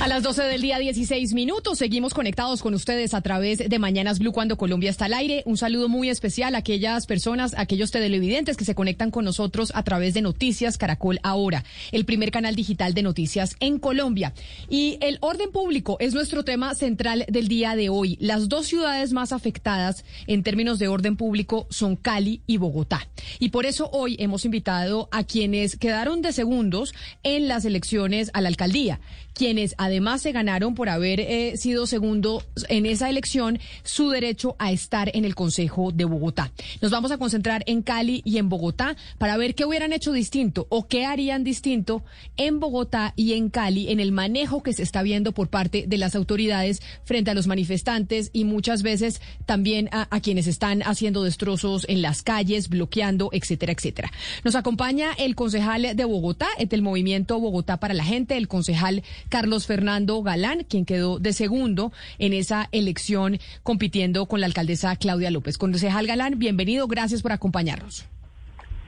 [0.00, 4.18] A las 12 del día 16 minutos seguimos conectados con ustedes a través de Mañanas
[4.18, 5.42] Blue cuando Colombia está al aire.
[5.44, 9.72] Un saludo muy especial a aquellas personas, a aquellos televidentes que se conectan con nosotros
[9.74, 14.32] a través de Noticias Caracol Ahora, el primer canal digital de noticias en Colombia.
[14.70, 18.16] Y el orden público es nuestro tema central del día de hoy.
[18.22, 23.06] Las dos ciudades más afectadas en términos de orden público son Cali y Bogotá.
[23.38, 28.40] Y por eso hoy hemos invitado a quienes quedaron de segundos en las elecciones a
[28.40, 28.98] la alcaldía,
[29.34, 34.72] quienes además se ganaron por haber eh, sido segundo en esa elección su derecho a
[34.72, 36.52] estar en el Consejo de Bogotá.
[36.80, 40.66] Nos vamos a concentrar en Cali y en Bogotá para ver qué hubieran hecho distinto
[40.70, 42.04] o qué harían distinto
[42.36, 45.98] en Bogotá y en Cali en el manejo que se está viendo por parte de
[45.98, 51.86] las autoridades frente a los manifestantes y muchas veces también a, quienes están haciendo destrozos
[51.88, 54.12] en las calles, bloqueando, etcétera, etcétera.
[54.44, 59.66] Nos acompaña el concejal de Bogotá, del movimiento Bogotá para la Gente, el concejal Carlos
[59.80, 65.56] Fernando Galán, quien quedó de segundo en esa elección compitiendo con la alcaldesa Claudia López.
[65.56, 68.06] Concejal Galán, bienvenido, gracias por acompañarnos.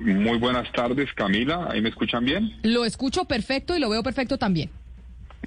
[0.01, 1.69] Muy buenas tardes, Camila.
[1.71, 2.59] ¿Ahí me escuchan bien?
[2.63, 4.69] Lo escucho perfecto y lo veo perfecto también.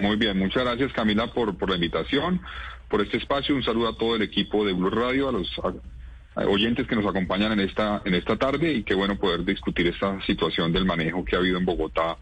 [0.02, 2.42] Muy bien, muchas gracias, Camila, por, por la invitación,
[2.90, 3.54] por este espacio.
[3.54, 6.96] Un saludo a todo el equipo de Blue Radio, a los a, a oyentes que
[6.96, 10.86] nos acompañan en esta, en esta tarde y qué bueno poder discutir esta situación del
[10.86, 12.18] manejo que ha habido en Bogotá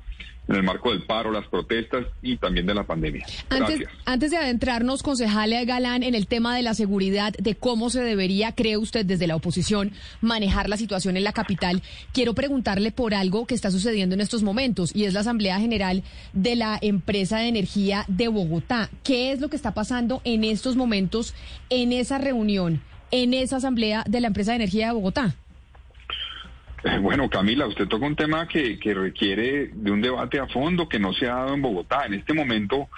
[0.47, 3.25] en el marco del paro, las protestas y también de la pandemia.
[3.49, 3.91] Antes, Gracias.
[4.05, 8.53] antes de adentrarnos, concejal Galán, en el tema de la seguridad, de cómo se debería,
[8.53, 13.45] cree usted desde la oposición, manejar la situación en la capital, quiero preguntarle por algo
[13.45, 16.03] que está sucediendo en estos momentos y es la Asamblea General
[16.33, 18.89] de la Empresa de Energía de Bogotá.
[19.03, 21.33] ¿Qué es lo que está pasando en estos momentos
[21.69, 25.35] en esa reunión, en esa Asamblea de la Empresa de Energía de Bogotá?
[27.01, 30.99] Bueno, Camila, usted toca un tema que, que, requiere de un debate a fondo que
[30.99, 32.05] no se ha dado en Bogotá.
[32.05, 32.89] En este momento,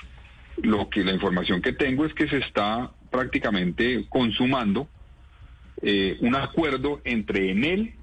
[0.62, 4.88] lo que la información que tengo es que se está prácticamente consumando
[5.82, 7.94] eh, un acuerdo entre Enel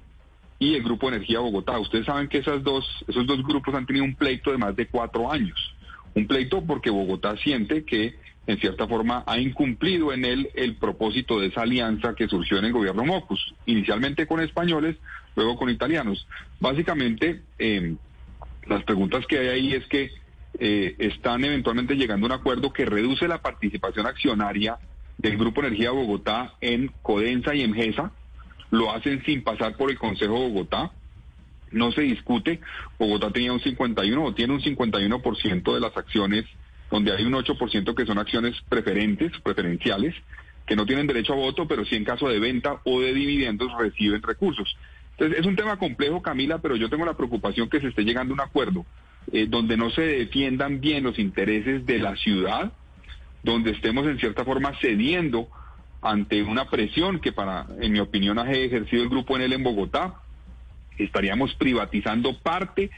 [0.58, 1.78] y el Grupo Energía Bogotá.
[1.78, 4.86] Ustedes saben que esas dos, esos dos grupos han tenido un pleito de más de
[4.86, 5.58] cuatro años.
[6.14, 8.16] Un pleito porque Bogotá siente que,
[8.46, 12.64] en cierta forma, ha incumplido en él el propósito de esa alianza que surgió en
[12.64, 14.96] el gobierno Mocus, inicialmente con españoles,
[15.36, 16.26] luego con italianos.
[16.58, 17.94] Básicamente, eh,
[18.66, 20.10] las preguntas que hay ahí es que
[20.58, 24.78] eh, están eventualmente llegando a un acuerdo que reduce la participación accionaria
[25.18, 28.12] del Grupo Energía Bogotá en Codensa y en GESA.
[28.70, 30.90] Lo hacen sin pasar por el Consejo de Bogotá.
[31.70, 32.60] No se discute.
[32.98, 36.44] Bogotá tenía un 51 o tiene un 51% de las acciones,
[36.92, 40.14] donde hay un 8% que son acciones preferentes, preferenciales,
[40.66, 43.72] que no tienen derecho a voto, pero sí en caso de venta o de dividendos
[43.78, 44.76] reciben recursos.
[45.12, 48.34] Entonces, es un tema complejo, Camila, pero yo tengo la preocupación que se esté llegando
[48.34, 48.84] a un acuerdo
[49.32, 52.72] eh, donde no se defiendan bien los intereses de la ciudad,
[53.42, 55.48] donde estemos en cierta forma cediendo
[56.02, 59.62] ante una presión que para, en mi opinión, ha ejercido el grupo en él en
[59.62, 60.16] Bogotá,
[60.98, 62.90] estaríamos privatizando parte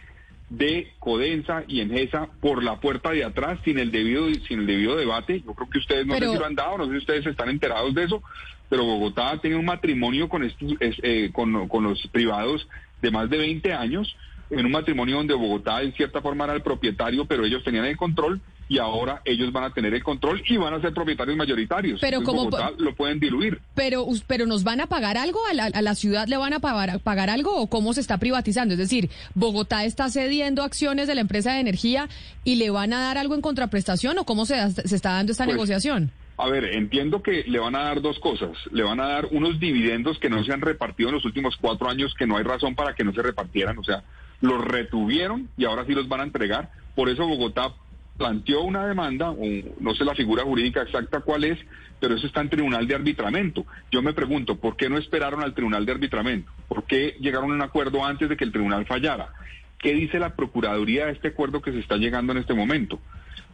[0.50, 4.96] de Codensa y Engesa por la puerta de atrás sin el debido sin el debido
[4.96, 5.42] debate.
[5.44, 6.26] Yo creo que ustedes no Pero...
[6.26, 8.22] sé si lo han dado, no sé si ustedes están enterados de eso,
[8.68, 12.68] pero Bogotá ha tenido un matrimonio con estos, eh, con, con los privados
[13.02, 14.16] de más de 20 años,
[14.50, 17.96] en un matrimonio donde Bogotá en cierta forma era el propietario, pero ellos tenían el
[17.96, 22.00] control y ahora ellos van a tener el control y van a ser propietarios mayoritarios.
[22.00, 23.60] Pero como lo pueden diluir.
[23.74, 26.60] Pero, pero nos van a pagar algo a la, a la ciudad le van a
[26.60, 31.14] pagar, pagar algo o cómo se está privatizando, es decir, Bogotá está cediendo acciones de
[31.14, 32.08] la empresa de energía
[32.44, 35.32] y le van a dar algo en contraprestación o cómo se, da- se está dando
[35.32, 36.10] esta Pues, negociación.
[36.36, 38.50] A ver, entiendo que le van a dar dos cosas.
[38.72, 41.88] Le van a dar unos dividendos que no se han repartido en los últimos cuatro
[41.88, 43.78] años, que no hay razón para que no se repartieran.
[43.78, 44.02] O sea,
[44.40, 46.70] los retuvieron y ahora sí los van a entregar.
[46.96, 47.72] Por eso Bogotá
[48.16, 49.44] planteó una demanda, o
[49.80, 51.58] no sé la figura jurídica exacta cuál es,
[52.00, 53.66] pero eso está en tribunal de arbitramiento.
[53.90, 56.50] Yo me pregunto, ¿por qué no esperaron al tribunal de arbitramiento?
[56.68, 59.32] ¿Por qué llegaron a un acuerdo antes de que el tribunal fallara?
[59.78, 63.00] ¿Qué dice la Procuraduría de este acuerdo que se está llegando en este momento?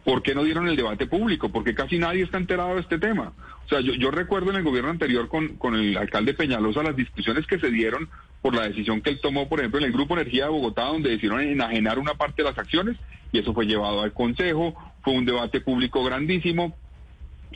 [0.03, 1.49] ¿Por qué no dieron el debate público?
[1.49, 3.33] Porque casi nadie está enterado de este tema.
[3.65, 6.95] O sea, yo, yo recuerdo en el gobierno anterior con, con el alcalde Peñalosa las
[6.95, 8.09] discusiones que se dieron
[8.41, 11.09] por la decisión que él tomó, por ejemplo, en el Grupo Energía de Bogotá, donde
[11.09, 12.97] decidieron enajenar una parte de las acciones
[13.31, 14.73] y eso fue llevado al Consejo,
[15.03, 16.75] fue un debate público grandísimo.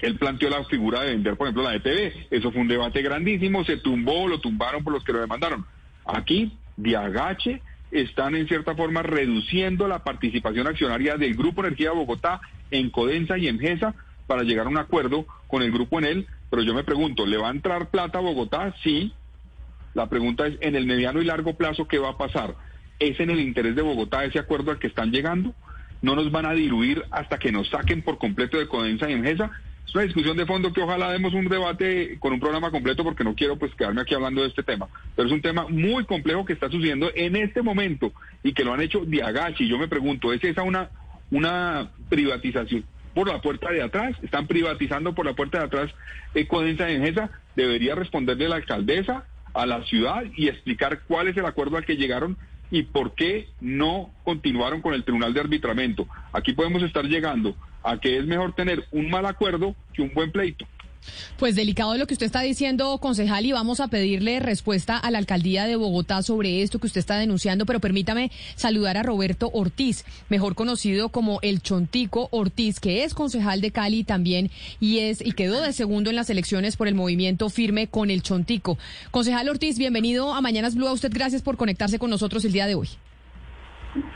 [0.02, 2.28] Él planteó la figura de vender, por ejemplo, la ETV.
[2.30, 5.66] Eso fue un debate grandísimo, se tumbó, lo tumbaron por los que lo demandaron.
[6.06, 7.62] Aquí, de agache,
[7.92, 12.42] están en cierta forma reduciendo la participación accionaria del Grupo Energía de Bogotá
[12.72, 13.96] en Codensa y en GESA
[14.28, 16.28] para llegar a un acuerdo con el grupo en él.
[16.50, 18.74] Pero yo me pregunto, ¿le va a entrar plata a Bogotá?
[18.84, 19.14] Sí.
[19.96, 22.56] La pregunta es, en el mediano y largo plazo, ¿qué va a pasar?
[23.00, 25.56] ¿Es en el interés de Bogotá ese acuerdo al que están llegando?
[26.02, 29.24] ¿No nos van a diluir hasta que nos saquen por completo de Codensa y en
[29.24, 29.50] GESA?
[29.88, 33.24] Es una discusión de fondo que ojalá demos un debate con un programa completo porque
[33.24, 34.90] no quiero pues quedarme aquí hablando de este tema.
[35.16, 38.12] Pero es un tema muy complejo que está sucediendo en este momento
[38.44, 39.64] y que lo han hecho de agache.
[39.64, 40.90] Y yo me pregunto, ¿es esa una,
[41.32, 42.84] una privatización
[43.14, 44.18] por la puerta de atrás?
[44.22, 45.92] ¿Están privatizando por la puerta de atrás
[46.34, 47.30] eh, Codensa y Engesa?
[47.56, 49.24] Debería responderle la alcaldesa
[49.56, 52.38] a la ciudad y explicar cuál es el acuerdo al que llegaron
[52.70, 56.08] y por qué no continuaron con el tribunal de arbitramiento.
[56.34, 60.32] Aquí podemos estar llegando a que es mejor tener un mal acuerdo que un buen
[60.32, 60.66] pleito.
[61.38, 65.18] Pues delicado lo que usted está diciendo, concejal, y vamos a pedirle respuesta a la
[65.18, 70.06] alcaldía de Bogotá sobre esto que usted está denunciando, pero permítame saludar a Roberto Ortiz,
[70.30, 75.34] mejor conocido como el Chontico Ortiz, que es concejal de Cali también y es y
[75.34, 78.78] quedó de segundo en las elecciones por el movimiento firme con el Chontico.
[79.12, 80.88] Concejal Ortiz, bienvenido a Mañanas Blue.
[80.88, 82.90] A usted gracias por conectarse con nosotros el día de hoy.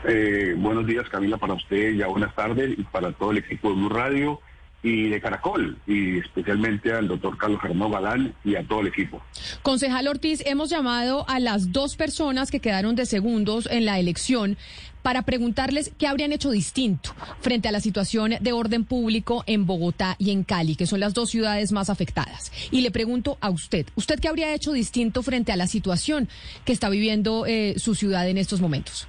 [0.06, 3.76] Eh, buenos días, Camila, para usted, ya buenas tardes y para todo el equipo de
[3.76, 4.40] Blue Radio
[4.82, 9.22] y de Caracol, y especialmente al doctor Carlos Germán Galán y a todo el equipo.
[9.62, 14.56] Concejal Ortiz, hemos llamado a las dos personas que quedaron de segundos en la elección
[15.02, 20.16] para preguntarles qué habrían hecho distinto frente a la situación de orden público en Bogotá
[20.18, 22.52] y en Cali, que son las dos ciudades más afectadas.
[22.70, 26.28] Y le pregunto a usted, ¿usted qué habría hecho distinto frente a la situación
[26.64, 29.08] que está viviendo eh, su ciudad en estos momentos?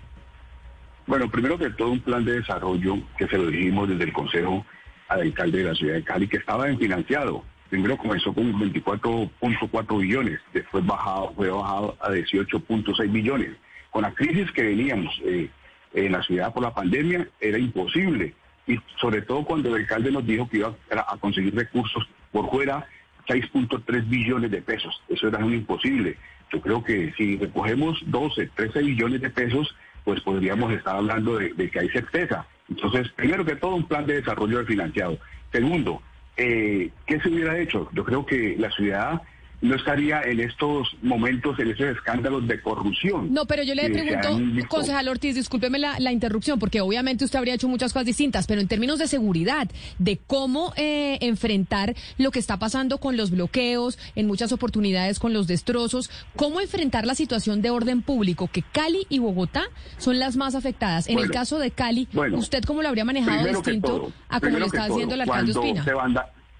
[1.07, 4.65] Bueno, primero que todo un plan de desarrollo que se lo dijimos desde el Consejo
[5.11, 7.43] al alcalde de la ciudad de Cali, que estaba financiado.
[7.69, 13.51] Primero comenzó con 24.4 billones, después bajado, fue bajado a 18.6 billones.
[13.89, 15.49] Con la crisis que veníamos eh,
[15.93, 18.33] en la ciudad por la pandemia, era imposible.
[18.67, 22.85] Y sobre todo cuando el alcalde nos dijo que iba a conseguir recursos por fuera,
[23.27, 25.01] 6.3 billones de pesos.
[25.09, 26.17] Eso era un imposible.
[26.53, 29.75] Yo creo que si recogemos 12, 13 billones de pesos,
[30.05, 32.45] pues podríamos estar hablando de, de que hay certeza.
[32.71, 35.17] Entonces, primero que todo, un plan de desarrollo financiado.
[35.51, 36.01] Segundo,
[36.37, 37.89] eh, ¿qué se hubiera hecho?
[37.91, 39.21] Yo creo que la ciudad
[39.61, 43.31] no estaría en estos momentos, en esos escándalos de corrupción.
[43.31, 47.67] No, pero yo le pregunto, concejal Ortiz, discúlpeme la, interrupción, porque obviamente usted habría hecho
[47.67, 49.69] muchas cosas distintas, pero en términos de seguridad,
[49.99, 55.31] de cómo eh, enfrentar lo que está pasando con los bloqueos, en muchas oportunidades con
[55.31, 59.63] los destrozos, cómo enfrentar la situación de orden público, que Cali y Bogotá
[59.97, 61.07] son las más afectadas.
[61.07, 64.85] En el caso de Cali, ¿usted cómo lo habría manejado distinto a cómo lo está
[64.85, 65.85] haciendo el alcalde Ospina?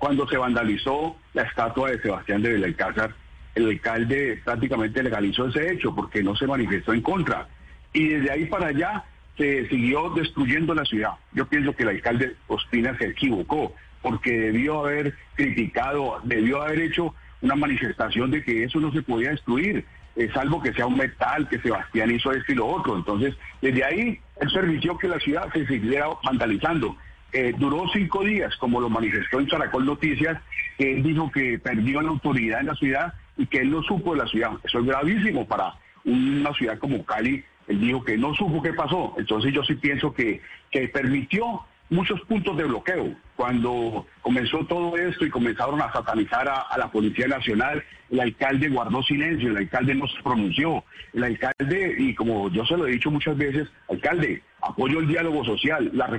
[0.02, 3.14] Cuando se vandalizó la estatua de Sebastián de Belalcázar,
[3.54, 7.48] el alcalde prácticamente legalizó ese hecho porque no se manifestó en contra.
[7.94, 9.04] Y desde ahí para allá
[9.38, 11.12] se siguió destruyendo la ciudad.
[11.34, 17.14] Yo pienso que el alcalde Ospina se equivocó porque debió haber criticado, debió haber hecho
[17.44, 21.48] una manifestación de que eso no se podía destruir, es salvo que sea un metal,
[21.48, 22.98] que Sebastián hizo esto y lo otro.
[22.98, 26.98] Entonces, desde ahí él permitió que la ciudad se siguiera vandalizando.
[27.34, 30.38] Eh, duró cinco días, como lo manifestó en Caracol Noticias,
[30.78, 34.14] que él dijo que perdió la autoridad en la ciudad y que él no supo
[34.14, 34.52] de la ciudad.
[34.64, 37.44] Eso es gravísimo para una ciudad como Cali.
[37.68, 39.16] Él dijo que no supo qué pasó.
[39.18, 41.62] Entonces yo sí pienso que, que permitió
[41.92, 43.16] muchos puntos de bloqueo.
[43.36, 49.04] Cuando comenzó todo esto y comenzaron a satanizar a, la Policía Nacional, el alcalde guardó
[49.04, 50.84] silencio, el alcalde no se pronunció.
[51.14, 55.44] El alcalde, y como yo se lo he dicho muchas veces, alcalde, apoyo el diálogo
[55.44, 56.10] social, la,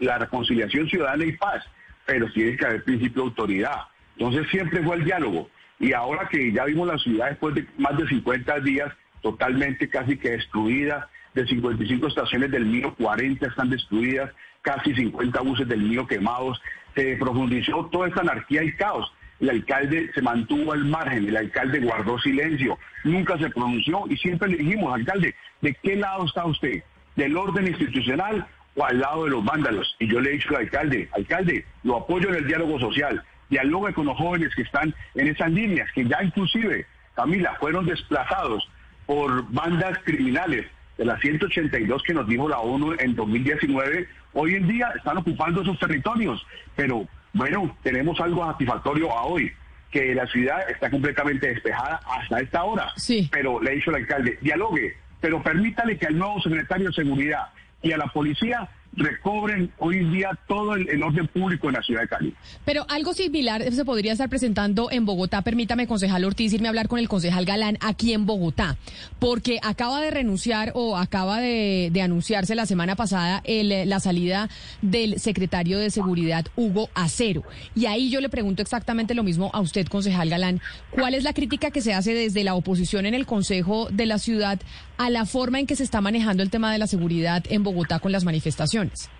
[0.00, 1.64] la reconciliación ciudadana y paz,
[2.04, 3.80] pero tiene que haber principio de autoridad.
[4.18, 5.48] Entonces siempre fue el diálogo.
[5.78, 10.16] Y ahora que ya vimos la ciudad después de más de 50 días totalmente casi
[10.16, 16.06] que destruida, de 55 estaciones del mío, 40 están destruidas, casi 50 buses del mío
[16.06, 16.60] quemados,
[16.94, 19.10] se profundizó toda esta anarquía y caos.
[19.40, 24.48] El alcalde se mantuvo al margen, el alcalde guardó silencio, nunca se pronunció y siempre
[24.48, 26.82] le dijimos, alcalde, ¿de qué lado está usted?
[27.16, 29.96] ¿Del orden institucional o al lado de los vándalos.
[29.98, 33.92] Y yo le he dicho al alcalde, alcalde, lo apoyo en el diálogo social, dialogue
[33.92, 38.66] con los jóvenes que están en esas líneas, que ya inclusive, Camila, fueron desplazados
[39.12, 40.64] por bandas criminales
[40.96, 45.60] de las 182 que nos dijo la ONU en 2019, hoy en día están ocupando
[45.60, 46.42] esos territorios.
[46.74, 49.52] Pero bueno, tenemos algo satisfactorio a hoy,
[49.90, 52.88] que la ciudad está completamente despejada hasta esta hora.
[52.96, 53.28] Sí.
[53.30, 57.48] Pero le he dicho al alcalde, dialogue, pero permítale que al nuevo secretario de Seguridad
[57.82, 62.02] y a la policía recobren hoy en día todo el, orden público en la ciudad
[62.02, 62.34] de Cali.
[62.64, 65.42] Pero algo similar se podría estar presentando en Bogotá.
[65.42, 68.76] Permítame, concejal Ortiz, irme a hablar con el concejal Galán aquí en Bogotá,
[69.18, 74.48] porque acaba de renunciar o acaba de, anunciarse la semana pasada la salida
[74.82, 77.44] del secretario de Seguridad, Hugo Acero.
[77.74, 80.60] Y ahí yo le pregunto exactamente lo mismo a usted, concejal Galán.
[80.90, 84.18] ¿Cuál es la crítica que se hace desde la oposición en el Consejo de la
[84.18, 84.60] Ciudad
[84.96, 87.98] a la forma en que se está manejando el tema de la seguridad en Bogotá
[87.98, 89.10] con las manifestaciones?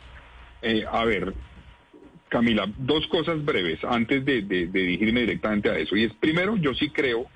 [0.63, 1.35] Eh, a ver,
[2.29, 5.97] Camila, dos cosas breves antes de, dirigirme directamente a eso.
[5.97, 7.27] Y es, primero, yo sí creo,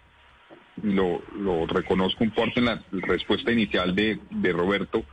[0.82, 5.04] lo, lo reconozco un poco en la respuesta inicial de, de Roberto,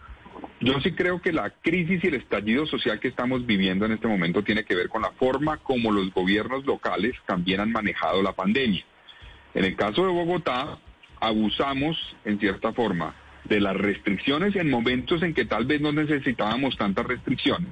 [0.60, 4.08] yo sí creo que la crisis y el estallido social que estamos viviendo en este
[4.08, 8.34] momento tiene que ver con la forma como los gobiernos locales también han manejado la
[8.34, 8.86] pandemia.
[9.53, 10.80] En el caso de Bogotá,
[11.24, 13.15] abusamos, en cierta forma,
[13.46, 17.70] de las restricciones en momentos en que tal vez no necesitábamos tantas restricciones.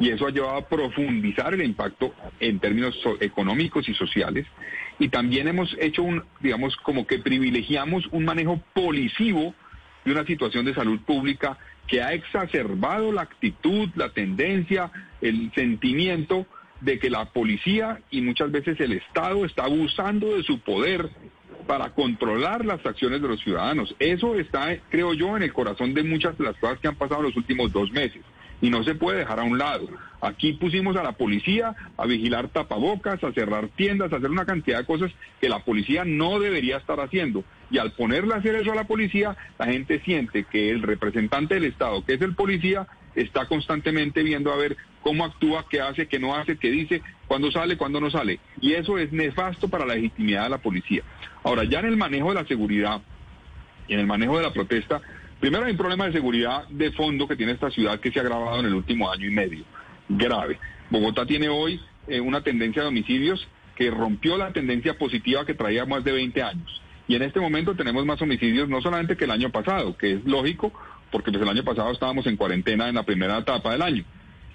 [0.00, 4.46] Y eso ha llevado a profundizar el impacto en términos económicos y sociales.
[4.98, 9.54] Y también hemos hecho un, digamos, como que privilegiamos un manejo policivo
[10.04, 14.90] de una situación de salud pública que ha exacerbado la actitud, la tendencia,
[15.20, 16.46] el sentimiento
[16.80, 21.10] de que la policía y muchas veces el Estado está abusando de su poder
[21.68, 23.94] para controlar las acciones de los ciudadanos.
[23.98, 27.20] Eso está, creo yo, en el corazón de muchas de las cosas que han pasado
[27.20, 28.22] en los últimos dos meses
[28.62, 29.86] y no se puede dejar a un lado.
[30.22, 34.78] Aquí pusimos a la policía a vigilar tapabocas, a cerrar tiendas, a hacer una cantidad
[34.78, 37.44] de cosas que la policía no debería estar haciendo.
[37.70, 41.56] Y al ponerle a hacer eso a la policía, la gente siente que el representante
[41.56, 42.86] del Estado, que es el policía,
[43.20, 47.50] está constantemente viendo a ver cómo actúa, qué hace, qué no hace, qué dice, cuándo
[47.50, 48.40] sale, cuándo no sale.
[48.60, 51.02] Y eso es nefasto para la legitimidad de la policía.
[51.42, 53.00] Ahora, ya en el manejo de la seguridad
[53.86, 55.00] y en el manejo de la protesta,
[55.40, 58.22] primero hay un problema de seguridad de fondo que tiene esta ciudad que se ha
[58.22, 59.64] agravado en el último año y medio.
[60.08, 60.58] Grave.
[60.90, 63.46] Bogotá tiene hoy eh, una tendencia de homicidios
[63.76, 66.82] que rompió la tendencia positiva que traía más de 20 años.
[67.06, 70.24] Y en este momento tenemos más homicidios no solamente que el año pasado, que es
[70.24, 70.72] lógico,
[71.10, 74.04] porque pues el año pasado estábamos en cuarentena en la primera etapa del año,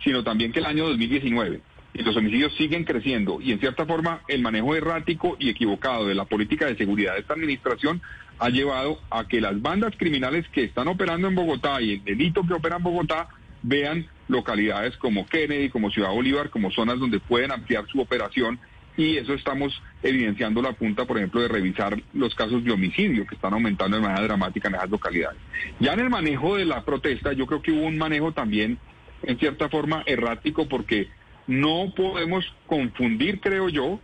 [0.03, 1.61] sino también que el año 2019.
[1.95, 6.15] Y los homicidios siguen creciendo y en cierta forma el manejo errático y equivocado de
[6.15, 8.01] la política de seguridad de esta administración
[8.39, 12.41] ha llevado a que las bandas criminales que están operando en Bogotá y el delito
[12.47, 13.27] que opera en Bogotá
[13.61, 18.59] vean localidades como Kennedy, como Ciudad Bolívar, como zonas donde pueden ampliar su operación
[18.95, 23.35] y eso estamos evidenciando la punta, por ejemplo, de revisar los casos de homicidio que
[23.35, 25.39] están aumentando de manera dramática en esas localidades.
[25.79, 28.77] Ya en el manejo de la protesta, yo creo que hubo un manejo también,
[29.23, 31.07] en cierta forma, errático, porque
[31.47, 33.99] no podemos confundir, creo yo,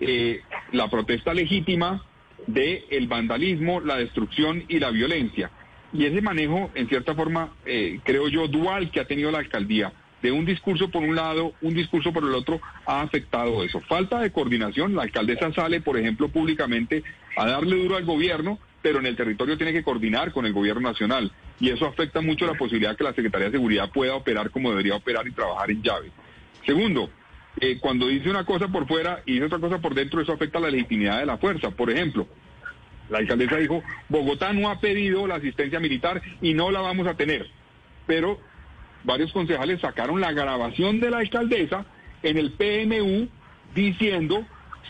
[0.00, 0.42] eh,
[0.72, 2.04] la protesta legítima
[2.46, 5.50] de el vandalismo, la destrucción y la violencia.
[5.92, 9.92] Y ese manejo, en cierta forma, eh, creo yo, dual que ha tenido la alcaldía
[10.22, 13.80] de un discurso por un lado, un discurso por el otro, ha afectado eso.
[13.80, 17.04] Falta de coordinación, la alcaldesa sale, por ejemplo, públicamente
[17.36, 20.88] a darle duro al gobierno, pero en el territorio tiene que coordinar con el gobierno
[20.88, 21.32] nacional.
[21.60, 24.96] Y eso afecta mucho la posibilidad que la Secretaría de Seguridad pueda operar como debería
[24.96, 26.10] operar y trabajar en llave.
[26.64, 27.10] Segundo,
[27.60, 30.60] eh, cuando dice una cosa por fuera y dice otra cosa por dentro, eso afecta
[30.60, 31.70] la legitimidad de la fuerza.
[31.70, 32.26] Por ejemplo,
[33.08, 37.14] la alcaldesa dijo, Bogotá no ha pedido la asistencia militar y no la vamos a
[37.14, 37.50] tener.
[38.06, 38.38] Pero
[39.08, 41.86] varios concejales sacaron la grabación de la alcaldesa
[42.22, 43.26] en el PMU
[43.74, 44.44] diciendo,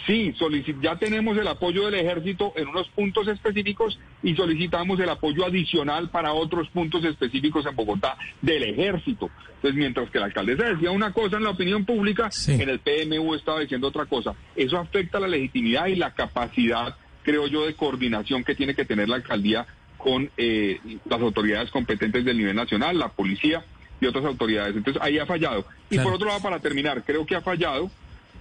[0.06, 0.34] sí,
[0.82, 6.10] ya tenemos el apoyo del ejército en unos puntos específicos y solicitamos el apoyo adicional
[6.10, 9.30] para otros puntos específicos en Bogotá del ejército.
[9.54, 12.54] Entonces, mientras que la alcaldesa decía una cosa en la opinión pública, sí.
[12.54, 14.34] en el PMU estaba diciendo otra cosa.
[14.56, 19.08] Eso afecta la legitimidad y la capacidad, creo yo, de coordinación que tiene que tener
[19.08, 19.64] la alcaldía
[19.96, 23.64] con eh, las autoridades competentes del nivel nacional, la policía
[24.00, 24.76] y otras autoridades.
[24.76, 25.64] Entonces ahí ha fallado.
[25.90, 26.09] Y claro.
[26.09, 27.90] por otro lado, para terminar, creo que ha fallado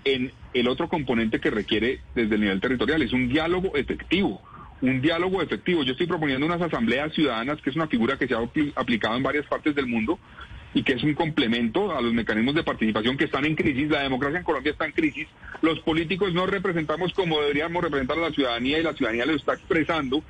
[0.04, 4.42] en el otro componente que requiere desde el nivel territorial, es un diálogo efectivo.
[4.82, 5.84] Un diálogo efectivo.
[5.84, 8.40] Yo estoy proponiendo unas asambleas ciudadanas, que es una figura que se ha
[8.76, 10.20] aplicado en varias partes del mundo
[10.74, 13.90] y que es un complemento a los mecanismos de participación que están en crisis.
[13.90, 15.28] La democracia en Colombia está en crisis.
[15.62, 19.54] Los políticos no representamos como deberíamos representar a la ciudadanía y la ciudadanía lo está
[19.54, 20.24] expresando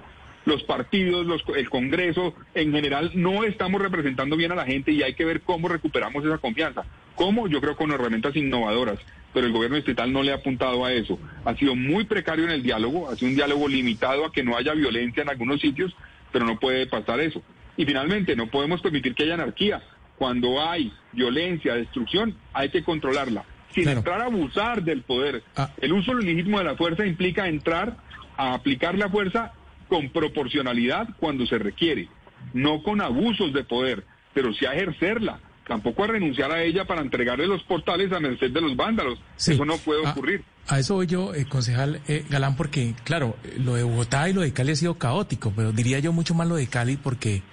[0.47, 5.03] los partidos, los, el Congreso, en general, no estamos representando bien a la gente y
[5.03, 6.85] hay que ver cómo recuperamos esa confianza.
[7.15, 7.49] ¿Cómo?
[7.49, 8.97] Yo creo con herramientas innovadoras,
[9.33, 11.19] pero el gobierno estatal no le ha apuntado a eso.
[11.43, 14.55] Ha sido muy precario en el diálogo, ha sido un diálogo limitado a que no
[14.55, 15.93] haya violencia en algunos sitios,
[16.31, 17.43] pero no puede pasar eso.
[17.75, 19.83] Y finalmente, no podemos permitir que haya anarquía.
[20.17, 23.43] Cuando hay violencia, destrucción, hay que controlarla
[23.75, 25.43] sin entrar a abusar del poder.
[25.57, 25.69] Ah.
[25.77, 27.97] El uso legítimo de la fuerza implica entrar
[28.37, 29.53] a aplicar la fuerza
[29.87, 32.09] con proporcionalidad cuando se requiere,
[32.53, 34.03] no con abusos de poder,
[34.33, 35.39] pero sí a ejercerla.
[35.67, 39.19] Tampoco a renunciar a ella para entregarle los portales a merced de los vándalos.
[39.37, 40.45] Eso no puede ah, ocurrir.
[40.65, 44.41] A, eso voy yo, eh, concejal eh, Galán, porque, claro, lo de Bogotá y lo
[44.41, 47.43] de Cali ha sido caótico, pero diría yo mucho más lo de Cali porque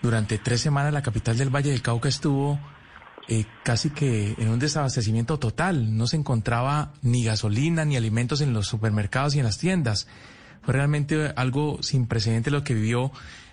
[0.00, 2.60] durante tres semanas la capital del Valle del Cauca estuvo
[3.28, 5.96] eh, casi que en un desabastecimiento total.
[5.96, 10.06] No se encontraba ni gasolina ni alimentos en los supermercados y en las tiendas.
[10.66, 13.12] Fue realmente algo sin precedente lo que vivió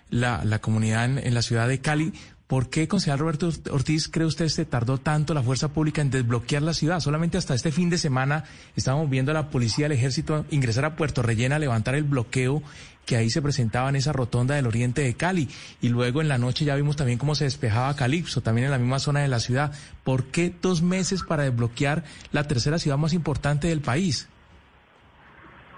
[0.10, 2.12] la, la comunidad en, la ciudad de Cali.
[2.48, 6.64] ¿Por qué, concejal Roberto Ortiz, cree usted se tardó tanto la fuerza pública en desbloquear
[6.64, 7.02] la ciudad?
[7.02, 10.96] Solamente hasta este fin de semana estábamos viendo a la policía, el ejército ingresar a
[10.96, 12.64] Puerto Rellena, levantar el bloqueo
[13.06, 15.50] que ahí se presentaba en esa rotonda del oriente de Cali.
[15.82, 18.80] Y luego en la noche ya vimos también cómo se despejaba Calipso, también en la
[18.80, 19.72] misma zona de la ciudad.
[20.04, 24.30] ¿Por qué dos meses para desbloquear la tercera ciudad más importante del país?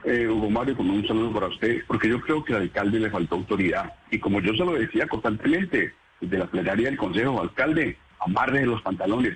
[0.06, 3.10] Eh, Hugo Mario, con un saludo para usted, porque yo creo que al alcalde le
[3.10, 3.92] faltó autoridad.
[4.12, 8.84] Y como yo se lo decía constantemente, desde la plenaria del Consejo, alcalde, amarre los
[8.84, 9.36] pantalones,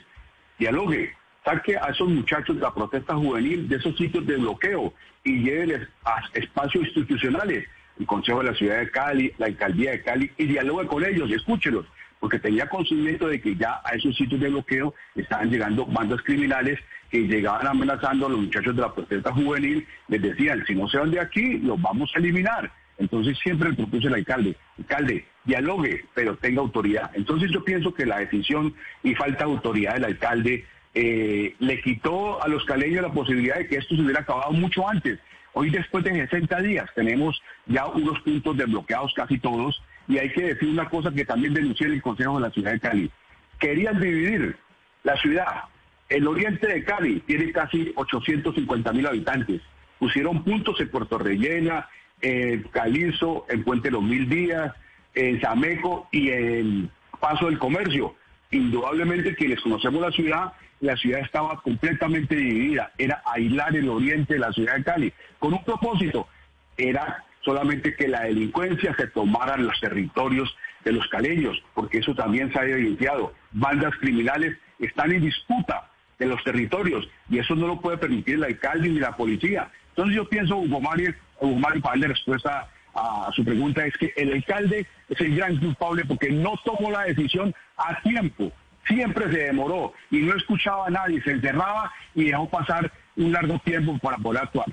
[0.59, 1.11] dialogue,
[1.43, 5.87] saque a esos muchachos de la protesta juvenil de esos sitios de bloqueo y lléveles
[6.05, 7.67] a espacios institucionales,
[7.99, 11.31] el Consejo de la Ciudad de Cali, la Alcaldía de Cali, y dialogue con ellos,
[11.31, 11.87] escúchelos,
[12.19, 16.79] porque tenía conocimiento de que ya a esos sitios de bloqueo estaban llegando bandas criminales
[17.09, 20.97] que llegaban amenazando a los muchachos de la protesta juvenil, les decían, si no se
[20.97, 22.71] van de aquí, los vamos a eliminar.
[22.97, 27.09] Entonces siempre le propuso el alcalde, alcalde, dialogue, pero tenga autoridad.
[27.13, 32.43] Entonces yo pienso que la decisión y falta de autoridad del alcalde eh, le quitó
[32.43, 35.17] a los caleños la posibilidad de que esto se hubiera acabado mucho antes.
[35.53, 40.41] Hoy después de 60 días tenemos ya unos puntos desbloqueados casi todos y hay que
[40.41, 43.11] decir una cosa que también denunció el Consejo de la Ciudad de Cali.
[43.59, 44.57] Querían dividir
[45.03, 45.65] la ciudad.
[46.09, 49.61] El oriente de Cali tiene casi 850 mil habitantes.
[49.99, 51.87] Pusieron puntos en Puerto Rellena,
[52.21, 54.73] en Calizo, en Puente Los Mil Días,
[55.13, 58.15] en Zameco y en Paso del Comercio.
[58.49, 64.39] Indudablemente quienes conocemos la ciudad la ciudad estaba completamente dividida, era aislar el oriente de
[64.39, 66.27] la ciudad de Cali, con un propósito,
[66.77, 72.51] era solamente que la delincuencia se tomara los territorios de los caleños, porque eso también
[72.51, 73.33] se ha evidenciado.
[73.51, 78.43] Bandas criminales están en disputa de los territorios y eso no lo puede permitir el
[78.43, 79.69] alcalde ni la policía.
[79.89, 84.13] Entonces yo pienso, Hugo Mario, Hugo Mario para darle respuesta a su pregunta, es que
[84.17, 88.51] el alcalde es el gran culpable porque no tomó la decisión a tiempo
[88.89, 93.59] siempre se demoró y no escuchaba a nadie, se encerraba y dejó pasar un largo
[93.59, 94.67] tiempo para poder actuar.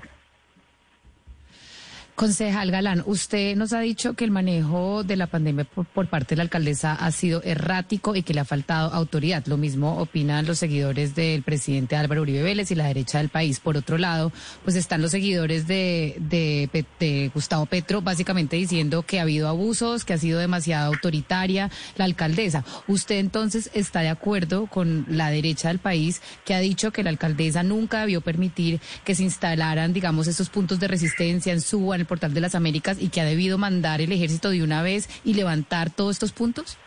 [2.17, 6.37] Concejal Galán, usted nos ha dicho que el manejo de la pandemia por, parte de
[6.37, 9.45] la alcaldesa ha sido errático y que le ha faltado autoridad.
[9.45, 13.59] Lo mismo opinan los seguidores del presidente Álvaro Uribe Vélez y la derecha del país.
[13.59, 14.31] Por otro lado,
[14.63, 20.17] pues están los seguidores de, Gustavo Petro básicamente diciendo que ha habido abusos, que ha
[20.17, 22.65] sido demasiado autoritaria la alcaldesa.
[22.87, 27.11] ¿Usted entonces está de acuerdo con la derecha del país que ha dicho que la
[27.11, 31.61] alcaldesa nunca debió permitir que se instalaran, digamos, esos puntos de resistencia en
[31.97, 35.09] en Portal de las Américas y que ha debido mandar el ejército de una vez
[35.23, 36.77] y levantar todos estos puntos?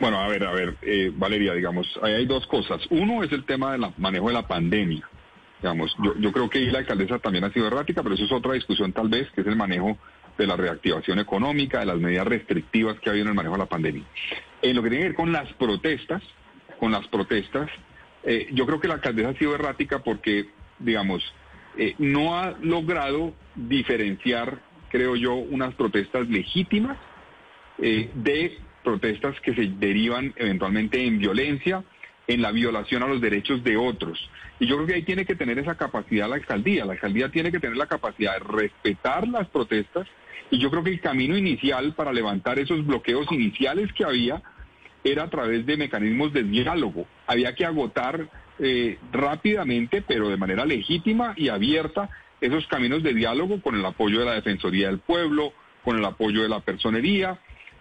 [0.00, 2.82] Bueno, a ver, a ver, eh, Valeria, digamos, hay dos cosas.
[2.90, 5.08] Uno es el tema del manejo de la pandemia.
[5.62, 8.92] Digamos, yo, creo que la alcaldesa también ha sido errática, pero eso es otra discusión
[8.92, 9.96] tal vez, que es el manejo
[10.36, 13.60] de la reactivación económica, de las medidas restrictivas que ha habido en el manejo de
[13.60, 14.04] la pandemia.
[14.60, 16.22] En lo que tiene que ver con las protestas,
[16.78, 17.70] con las protestas,
[18.22, 21.22] eh, yo creo que la alcaldesa ha sido errática porque, digamos,
[21.76, 24.60] eh, no ha logrado diferenciar,
[24.90, 26.96] creo yo, unas protestas legítimas
[27.78, 31.84] eh, de protestas que se derivan eventualmente en violencia,
[32.28, 34.18] en la violación a los derechos de otros.
[34.58, 36.84] Y yo creo que ahí tiene que tener esa capacidad la alcaldía.
[36.84, 40.06] La alcaldía tiene que tener la capacidad de respetar las protestas.
[40.50, 44.42] Y yo creo que el camino inicial para levantar esos bloqueos iniciales que había
[45.04, 47.06] era a través de mecanismos de diálogo.
[47.26, 53.60] Había que agotar eh, rápidamente, pero de manera legítima y abierta, esos caminos de diálogo
[53.60, 55.52] con el apoyo de la Defensoría del Pueblo,
[55.84, 57.38] con el apoyo de la personería,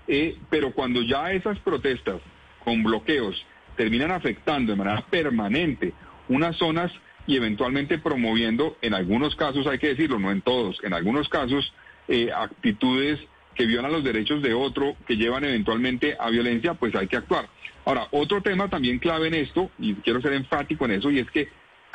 [0.08, 2.22] eh, pero cuando ya esas protestas
[2.64, 3.44] con bloqueos
[3.76, 5.94] terminan afectando de manera permanente
[6.30, 6.92] unas zonas
[7.28, 11.74] y eventualmente promoviendo, en algunos casos hay que decirlo, no en todos, en algunos casos,
[12.08, 13.20] eh, actitudes
[13.56, 17.48] que violan los derechos de otro, que llevan eventualmente a violencia, pues hay que actuar.
[17.86, 21.30] Ahora, otro tema también clave en esto, y quiero ser enfático en eso, y es
[21.30, 21.50] que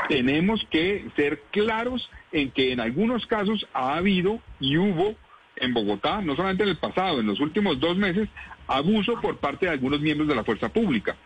[0.09, 5.16] tenemos que ser claros en que en algunos casos ha habido y hubo
[5.57, 8.29] en Bogotá, no solamente en el pasado, en los últimos dos meses,
[8.66, 11.16] abuso por parte de algunos miembros de la fuerza pública.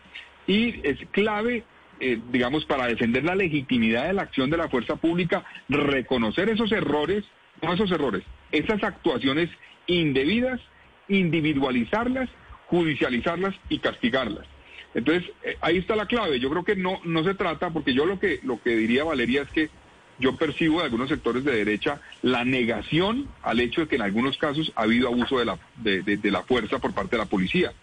[0.47, 1.63] Y es clave,
[1.99, 6.71] eh, digamos, para defender la legitimidad de la acción de la fuerza pública, reconocer esos
[6.71, 7.23] errores,
[7.61, 9.49] no esos errores, esas actuaciones
[9.87, 10.59] indebidas,
[11.07, 12.29] individualizarlas,
[12.67, 14.47] judicializarlas y castigarlas.
[14.95, 16.39] Entonces, eh, ahí está la clave.
[16.39, 19.43] Yo creo que no, no se trata, porque yo lo que, lo que diría Valeria
[19.43, 19.69] es que
[20.17, 24.37] yo percibo de algunos sectores de derecha la negación al hecho de que en algunos
[24.37, 27.73] casos ha habido abuso de la, de, de la fuerza por parte de la policía.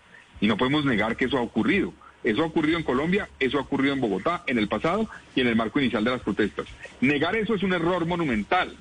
[0.41, 1.93] Y no podemos negar que eso ha ocurrido.
[2.25, 5.49] Eso ha ocurrido en Colombia, eso ha ocurrido en Bogotá en el pasado y en
[5.49, 6.67] el marco inicial de las protestas.
[7.01, 8.77] Negar eso es un error monumental.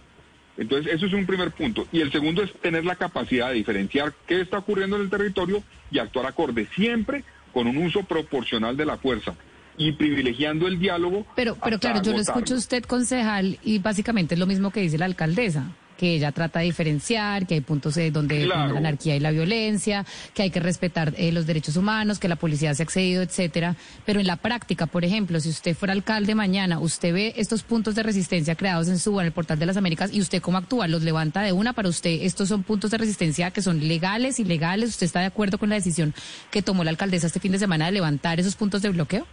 [0.57, 1.87] Entonces, eso es un primer punto.
[1.91, 5.63] Y el segundo es tener la capacidad de diferenciar qué está ocurriendo en el territorio
[5.89, 9.35] y actuar acorde siempre con un uso proporcional de la fuerza
[9.77, 11.25] y privilegiando el diálogo.
[11.35, 14.97] Pero, pero claro, yo lo escucho usted, concejal, y básicamente es lo mismo que dice
[14.97, 19.19] la alcaldesa que ella trata de diferenciar, que hay puntos eh, donde la anarquía y
[19.19, 22.85] la violencia, que hay que respetar eh, los derechos humanos, que la policía se ha
[22.85, 23.75] accedido, etcétera.
[24.03, 27.93] Pero en la práctica, por ejemplo, si usted fuera alcalde mañana, usted ve estos puntos
[27.93, 30.87] de resistencia creados en su en el portal de las Américas y usted cómo actúa,
[30.87, 32.23] los levanta de una para usted.
[32.23, 34.89] Estos son puntos de resistencia que son legales, ilegales.
[34.89, 36.15] ¿Usted está de acuerdo con la decisión
[36.49, 39.27] que tomó la alcaldesa este fin de semana de levantar esos puntos de bloqueo?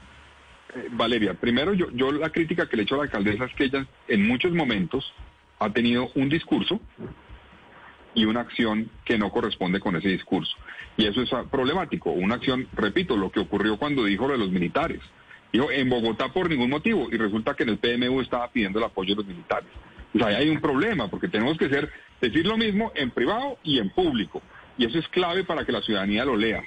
[0.75, 3.65] Eh, Valeria, primero yo, yo la crítica que le echo a la alcaldesa es que
[3.65, 5.15] ella en muchos momentos
[5.59, 6.81] ha tenido un discurso
[8.15, 10.57] y una acción que no corresponde con ese discurso.
[10.97, 12.11] Y eso es problemático.
[12.11, 15.01] Una acción, repito, lo que ocurrió cuando dijo lo de los militares.
[15.53, 18.85] Dijo, en Bogotá por ningún motivo, y resulta que en el PMU estaba pidiendo el
[18.85, 19.69] apoyo de los militares.
[20.15, 21.91] O sea, ahí hay un problema, porque tenemos que ser,
[22.21, 24.43] decir lo mismo en privado y en público.
[24.77, 26.63] Y eso es clave para que la ciudadanía lo lea.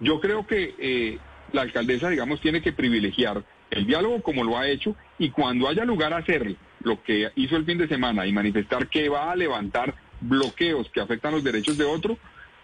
[0.00, 1.18] Yo creo que eh,
[1.52, 5.84] la alcaldesa, digamos, tiene que privilegiar el diálogo como lo ha hecho y cuando haya
[5.84, 9.36] lugar a hacer lo que hizo el fin de semana y manifestar que va a
[9.36, 12.18] levantar bloqueos que afectan los derechos de otro,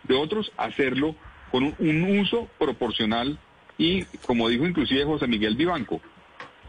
[0.05, 1.15] de otros, hacerlo
[1.51, 3.39] con un, un uso proporcional
[3.79, 6.01] y, como dijo inclusive José Miguel Vivanco,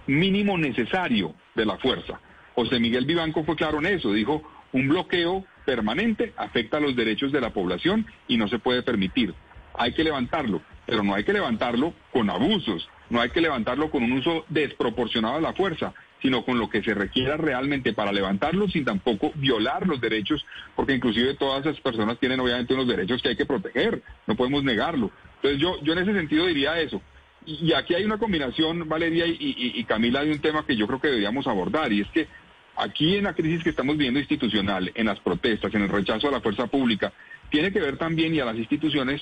[0.08, 2.20] mínimo necesario de la fuerza.
[2.56, 7.42] José Miguel Vivanco fue claro en eso, dijo, un bloqueo permanente afecta los derechos de
[7.42, 9.34] la población y no se puede permitir.
[9.78, 14.04] Hay que levantarlo, pero no hay que levantarlo con abusos, no hay que levantarlo con
[14.04, 18.68] un uso desproporcionado de la fuerza, sino con lo que se requiera realmente para levantarlo
[18.68, 23.30] sin tampoco violar los derechos, porque inclusive todas esas personas tienen obviamente unos derechos que
[23.30, 25.12] hay que proteger, no podemos negarlo.
[25.36, 27.02] Entonces yo, yo en ese sentido diría eso.
[27.46, 31.00] Y, aquí hay una combinación, Valeria y, y, Camila, de un tema que yo creo
[31.00, 32.28] que deberíamos abordar, y es que
[32.76, 36.32] aquí en la crisis que estamos viendo institucional, en las protestas, en el rechazo a
[36.32, 37.14] la fuerza pública,
[37.50, 39.22] tiene que ver también y a las instituciones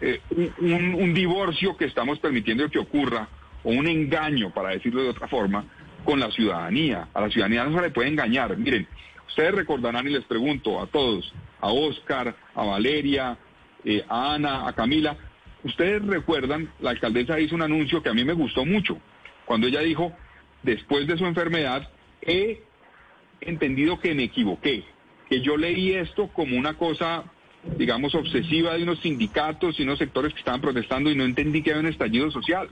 [0.00, 0.20] eh,
[0.58, 3.28] un, un, divorcio que estamos permitiendo que ocurra,
[3.62, 5.64] o un engaño, para decirlo de otra forma,
[6.04, 7.08] con la ciudadanía.
[7.14, 8.56] A la ciudadanía no se le puede engañar.
[8.56, 8.86] Miren,
[9.28, 13.36] ustedes recordarán y les pregunto a todos, a Oscar, a Valeria,
[13.84, 15.16] eh, a Ana, a Camila,
[15.64, 18.98] ustedes recuerdan, la alcaldesa hizo un anuncio que a mí me gustó mucho,
[19.44, 20.12] cuando ella dijo,
[20.62, 21.88] después de su enfermedad,
[22.22, 22.62] he
[23.40, 24.84] entendido que me equivoqué,
[25.28, 27.24] que yo leí esto como una cosa
[27.76, 31.70] digamos, obsesiva de unos sindicatos y unos sectores que estaban protestando y no entendí que
[31.70, 32.70] había un estallido social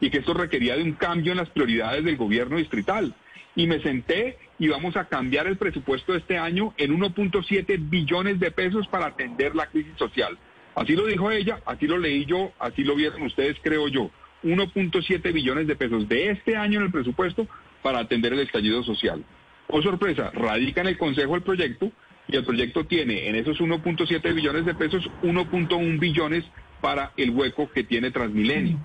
[0.00, 3.14] y que esto requería de un cambio en las prioridades del gobierno distrital.
[3.56, 8.38] Y me senté y vamos a cambiar el presupuesto de este año en 1.7 billones
[8.40, 10.38] de pesos para atender la crisis social.
[10.74, 14.10] Así lo dijo ella, así lo leí yo, así lo vieron ustedes, creo yo.
[14.42, 17.46] 1.7 billones de pesos de este año en el presupuesto
[17.82, 19.24] para atender el estallido social.
[19.66, 21.92] Oh sorpresa, radica en el Consejo el proyecto
[22.28, 26.44] y el proyecto tiene en esos 1.7 billones de pesos 1.1 billones
[26.80, 28.78] para el hueco que tiene Transmilenio.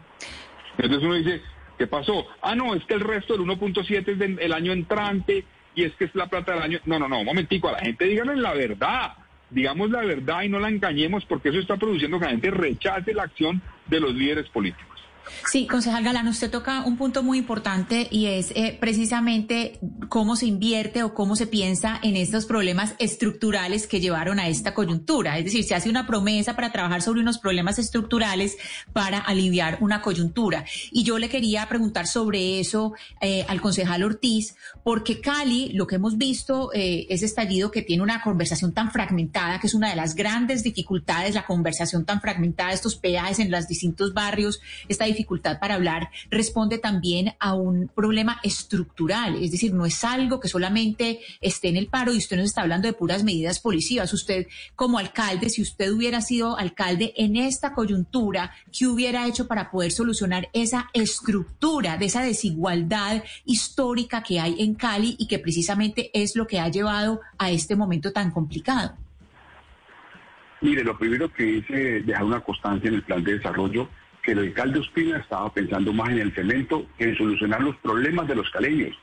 [0.77, 1.41] Entonces uno dice,
[1.77, 2.25] ¿qué pasó?
[2.41, 6.05] Ah, no, es que el resto del 1.7 es del año entrante y es que
[6.05, 6.79] es la plata del año.
[6.85, 9.13] No, no, no, un momentico, a la gente díganle la verdad.
[9.49, 13.13] Digamos la verdad y no la engañemos porque eso está produciendo que la gente rechace
[13.13, 14.94] la acción de los líderes políticos.
[15.51, 20.45] Sí, concejal Galán, usted toca un punto muy importante y es eh, precisamente cómo se
[20.45, 25.37] invierte o cómo se piensa en estos problemas estructurales que llevaron a esta coyuntura.
[25.37, 28.57] Es decir, se hace una promesa para trabajar sobre unos problemas estructurales
[28.93, 30.65] para aliviar una coyuntura.
[30.91, 35.95] Y yo le quería preguntar sobre eso eh, al concejal Ortiz, porque Cali, lo que
[35.95, 39.95] hemos visto, eh, es estallido que tiene una conversación tan fragmentada, que es una de
[39.95, 45.59] las grandes dificultades, la conversación tan fragmentada, estos peajes en los distintos barrios, esta dificultad
[45.59, 51.19] para hablar responde también a un problema estructural, es decir, no es algo que solamente
[51.41, 54.13] esté en el paro y usted nos está hablando de puras medidas policivas.
[54.13, 59.71] Usted como alcalde, si usted hubiera sido alcalde en esta coyuntura, ¿qué hubiera hecho para
[59.71, 66.11] poder solucionar esa estructura de esa desigualdad histórica que hay en Cali y que precisamente
[66.13, 68.95] es lo que ha llevado a este momento tan complicado?
[70.61, 73.87] Mire, lo primero que hice dejar una constancia en el plan de desarrollo
[74.25, 78.27] que el alcalde Ospina estaba pensando más en el cemento que en solucionar los problemas
[78.27, 78.97] de los caleños.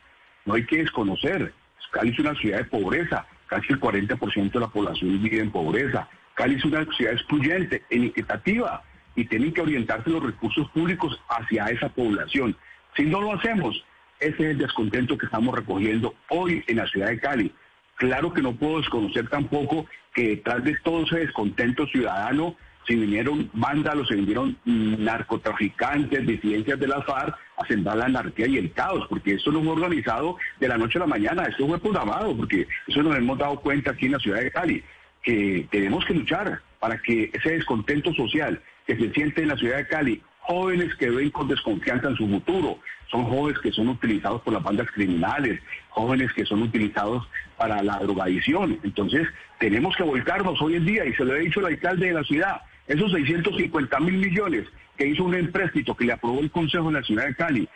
[0.44, 1.54] No hay que desconocer.
[1.92, 3.26] Cali es una ciudad de pobreza.
[3.46, 6.08] Casi el 40% de la población vive en pobreza.
[6.34, 8.82] Cali es una ciudad excluyente, inequitativa,
[9.14, 12.56] y tienen que orientarse los recursos públicos hacia esa población.
[12.96, 13.84] Si no lo hacemos,
[14.18, 17.52] ese es el descontento que estamos recogiendo hoy en la ciudad de Cali.
[17.96, 23.48] Claro que no puedo desconocer tampoco que detrás de todo ese descontento ciudadano se vinieron
[23.52, 29.06] vándalos, se vinieron narcotraficantes, disidencias de la FARC a sembrar la anarquía y el caos,
[29.08, 32.66] porque esto no fue organizado de la noche a la mañana, esto fue programado, porque
[32.86, 34.82] eso nos hemos dado cuenta aquí en la ciudad de Cali,
[35.22, 39.76] que tenemos que luchar para que ese descontento social que se siente en la ciudad
[39.76, 44.42] de Cali, jóvenes que ven con desconfianza en su futuro, son jóvenes que son utilizados
[44.42, 48.80] por las bandas criminales, jóvenes que son utilizados para la drogadicción.
[48.82, 49.28] Entonces,
[49.60, 52.24] tenemos que volcarnos hoy en día, y se lo he dicho al alcalde de la
[52.24, 54.66] ciudad, esos 650 mil millones
[54.96, 57.68] que hizo un empréstito que le aprobó el Consejo Ciudad de Cali,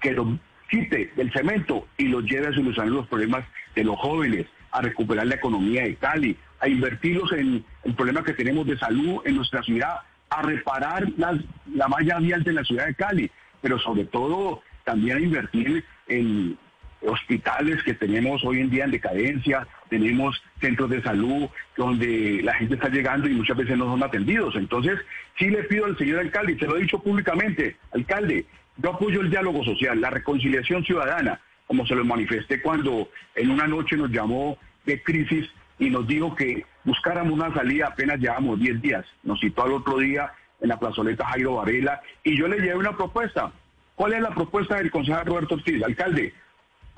[0.00, 0.38] que lo
[0.70, 5.26] quite del cemento y lo lleve a solucionar los problemas de los jóvenes, a recuperar
[5.26, 9.62] la economía de Cali, a invertirlos en el problema que tenemos de salud en nuestra
[9.62, 9.96] ciudad,
[10.28, 15.20] a reparar la malla vial de la ciudad de Cali, pero sobre todo también a
[15.20, 16.56] invertir en
[17.02, 22.74] hospitales que tenemos hoy en día en decadencia, tenemos centros de salud donde la gente
[22.74, 24.54] está llegando y muchas veces no son atendidos.
[24.56, 24.98] Entonces,
[25.38, 29.20] sí le pido al señor alcalde, y se lo he dicho públicamente, alcalde, yo apoyo
[29.20, 34.10] el diálogo social, la reconciliación ciudadana, como se lo manifesté cuando en una noche nos
[34.10, 39.04] llamó de crisis y nos dijo que buscáramos una salida, apenas llevamos 10 días.
[39.22, 42.96] Nos citó al otro día en la plazoleta Jairo Varela y yo le llevé una
[42.96, 43.52] propuesta.
[43.94, 45.82] ¿Cuál es la propuesta del concejal Roberto Ortiz?
[45.82, 46.32] Alcalde,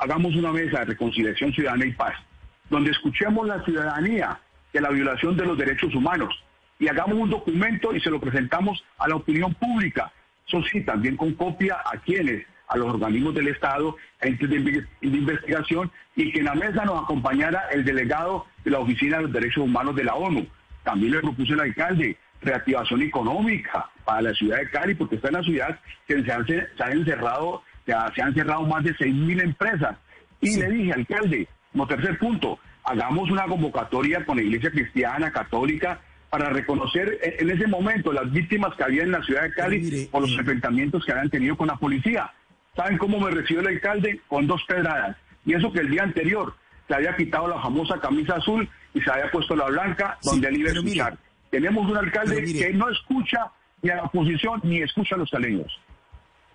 [0.02, 2.14] hagamos una mesa de reconciliación ciudadana y paz,
[2.68, 4.36] donde escuchemos la ciudadanía
[4.72, 6.34] de la violación de los derechos humanos
[6.80, 10.12] y hagamos un documento y se lo presentamos a la opinión pública.
[10.48, 14.84] Eso sí, también con copia a quienes, a los organismos del Estado, a entes de,
[15.02, 19.32] investigación y que en la mesa nos acompañara el delegado de la Oficina de los
[19.32, 20.44] Derechos Humanos de la ONU.
[20.82, 25.34] También le propuse al alcalde reactivación económica para la ciudad de Cali, porque está en
[25.34, 29.97] la ciudad que se han, se han encerrado se han cerrado más de 6.000 empresas.
[30.40, 36.01] Y le dije, alcalde, como tercer punto, hagamos una convocatoria con la Iglesia Cristiana, Católica,
[36.31, 40.23] para reconocer en ese momento las víctimas que había en la ciudad de Cali por
[40.23, 42.33] los enfrentamientos que habían tenido con la policía.
[42.75, 44.21] ¿Saben cómo me recibió el alcalde?
[44.29, 45.16] Con dos pedradas.
[45.45, 46.55] Y eso que el día anterior
[46.88, 50.57] se había quitado la famosa camisa azul y se había puesto la blanca donde él
[50.57, 51.18] iba a escuchar.
[51.51, 53.51] Tenemos un alcalde que no escucha
[53.83, 55.81] ni a la oposición ni escucha a los caleños.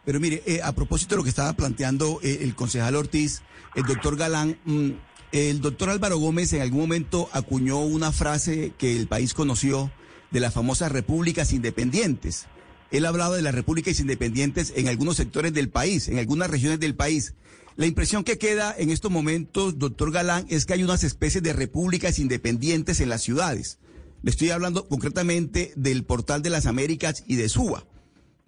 [0.07, 3.41] Pero mire, eh, a propósito de lo que estaba planteando eh, el concejal Ortiz,
[3.75, 4.91] el doctor Galán, mm,
[5.33, 9.91] el doctor Álvaro Gómez en algún momento acuñó una frase que el país conoció
[10.31, 12.45] de las famosas repúblicas independientes.
[12.89, 16.95] Él hablaba de las repúblicas independientes en algunos sectores del país, en algunas regiones del
[16.95, 17.33] país.
[17.75, 21.51] La impresión que queda en estos momentos, doctor Galán, es que hay unas especies de
[21.51, 23.79] repúblicas independientes en las ciudades.
[24.23, 27.83] Le estoy hablando concretamente del Portal de las Américas y de Suba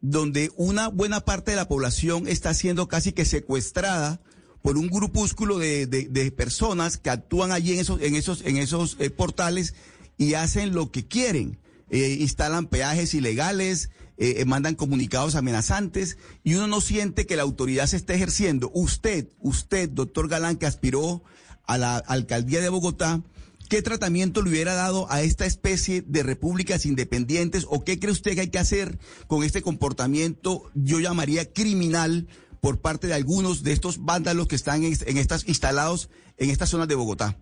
[0.02, 4.22] donde una buena parte de la población está siendo casi que secuestrada
[4.62, 8.98] por un grupúsculo de, de, personas que actúan allí en esos, en esos, en esos
[9.00, 9.74] eh, portales
[10.18, 11.60] y hacen lo que quieren.
[11.90, 17.88] Eh, instalan peajes ilegales, eh, mandan comunicados amenazantes y uno no siente que la autoridad
[17.88, 18.70] se esté ejerciendo.
[18.74, 21.24] Usted, usted, doctor Galán, que aspiró
[21.66, 23.22] a la alcaldía de Bogotá,
[23.70, 28.34] ¿Qué tratamiento le hubiera dado a esta especie de repúblicas independientes o qué cree usted
[28.34, 32.28] que hay que hacer con este comportamiento, yo llamaría criminal,
[32.62, 36.88] por parte de algunos de estos vándalos que están en, estas instalados en estas zonas
[36.88, 37.38] de Bogotá?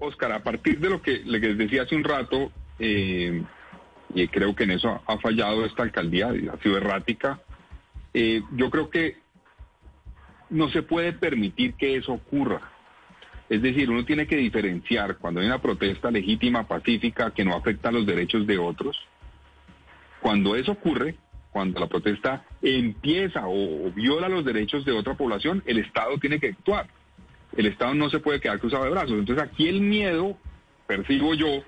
[0.00, 3.44] Oscar, a partir de lo que les decía hace un rato, eh,
[4.12, 7.40] y creo que en eso ha fallado esta alcaldía, ha sido errática,
[8.12, 9.18] eh, yo creo que
[10.50, 12.73] no se puede permitir que eso ocurra.
[13.48, 17.90] Es decir, uno tiene que diferenciar cuando hay una protesta legítima, pacífica, que no afecta
[17.90, 18.96] a los derechos de otros.
[20.20, 21.16] Cuando eso ocurre,
[21.50, 26.48] cuando la protesta empieza o, viola los derechos de otra población, el Estado tiene que
[26.48, 26.88] actuar.
[27.56, 29.18] El Estado no se puede quedar cruzado de brazos.
[29.18, 30.36] Entonces aquí el miedo,
[30.86, 31.62] percibo yo,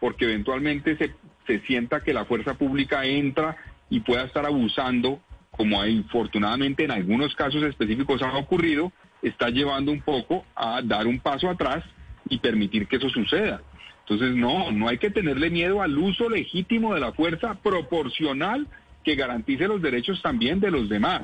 [0.00, 1.14] porque eventualmente se,
[1.46, 3.56] se sienta que la fuerza pública entra
[3.90, 10.00] y pueda estar abusando como infortunadamente en algunos casos específicos ha ocurrido, está llevando un
[10.00, 11.84] poco a dar un paso atrás
[12.28, 13.62] y permitir que eso suceda.
[14.00, 18.66] Entonces, no, no hay que tenerle miedo al uso legítimo de la fuerza proporcional
[19.04, 21.22] que garantice los derechos también de los demás.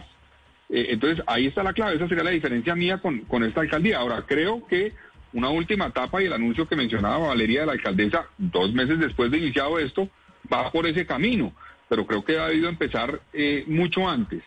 [0.69, 3.99] Eh, entonces, ahí está la clave, esa sería la diferencia mía con, con esta alcaldía.
[3.99, 4.93] Ahora, creo que
[5.33, 9.31] una última etapa y el anuncio que mencionaba Valeria de la alcaldesa, dos meses después
[9.31, 10.09] de iniciado esto,
[10.53, 11.53] va por ese camino,
[11.89, 14.43] pero creo que ha debido empezar eh, mucho antes.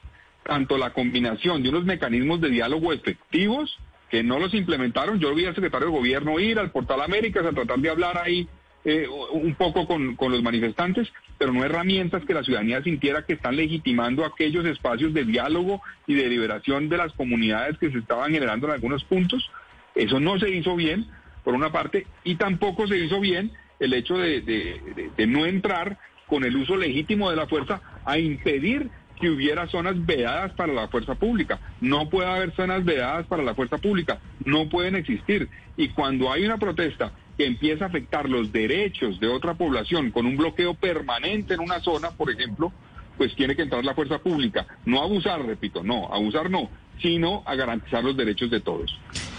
[0.45, 3.77] Tanto la combinación de unos mecanismos de diálogo efectivos,
[4.09, 7.51] que no los implementaron, yo vi al secretario de gobierno ir al portal Américas a
[7.51, 8.47] tratar de hablar ahí
[8.83, 13.33] eh, un poco con, con los manifestantes, pero no herramientas que la ciudadanía sintiera que
[13.33, 18.31] están legitimando aquellos espacios de diálogo y de liberación de las comunidades que se estaban
[18.31, 19.49] generando en algunos puntos.
[19.95, 21.07] Eso no se hizo bien,
[21.43, 26.55] por una parte, y tampoco se hizo bien el hecho de, no entrar con el
[26.55, 31.59] uso legítimo de la fuerza a impedir que hubiera zonas vedadas para la fuerza pública.
[31.81, 35.49] No puede haber zonas vedadas para la fuerza pública, no pueden existir.
[35.77, 40.25] Y cuando hay una protesta que empieza a afectar los derechos de otra población con
[40.25, 42.71] un bloqueo permanente en una zona, por ejemplo,
[43.17, 44.65] pues tiene que entrar la fuerza pública.
[44.85, 46.69] No abusar, repito, no, abusar no,
[47.01, 48.97] sino a garantizar los derechos de todos.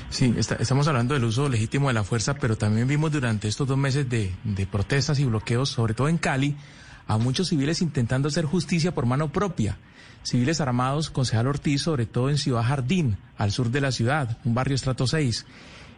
[0.09, 3.77] Sí, estamos hablando del uso legítimo de la fuerza, pero también vimos durante estos dos
[3.77, 6.57] meses de, de protestas y bloqueos, sobre todo en Cali,
[7.07, 9.79] a muchos civiles intentando hacer justicia por mano propia.
[10.23, 14.55] Civiles armados, concejal Ortiz, sobre todo en Ciudad Jardín, al sur de la ciudad, un
[14.55, 15.47] barrio estrato 6.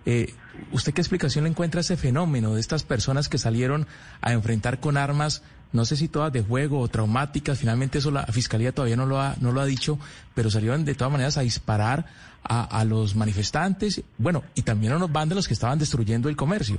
[0.07, 0.35] Eh,
[0.73, 3.87] ¿Usted qué explicación le encuentra a ese fenómeno de estas personas que salieron
[4.21, 5.43] a enfrentar con armas
[5.73, 9.21] no sé si todas de juego o traumáticas, finalmente eso la Fiscalía todavía no lo
[9.21, 9.99] ha, no lo ha dicho,
[10.35, 12.07] pero salieron de todas maneras a disparar
[12.43, 16.79] a, los manifestantes, bueno, y también a unos vándalos que estaban destruyendo el comercio.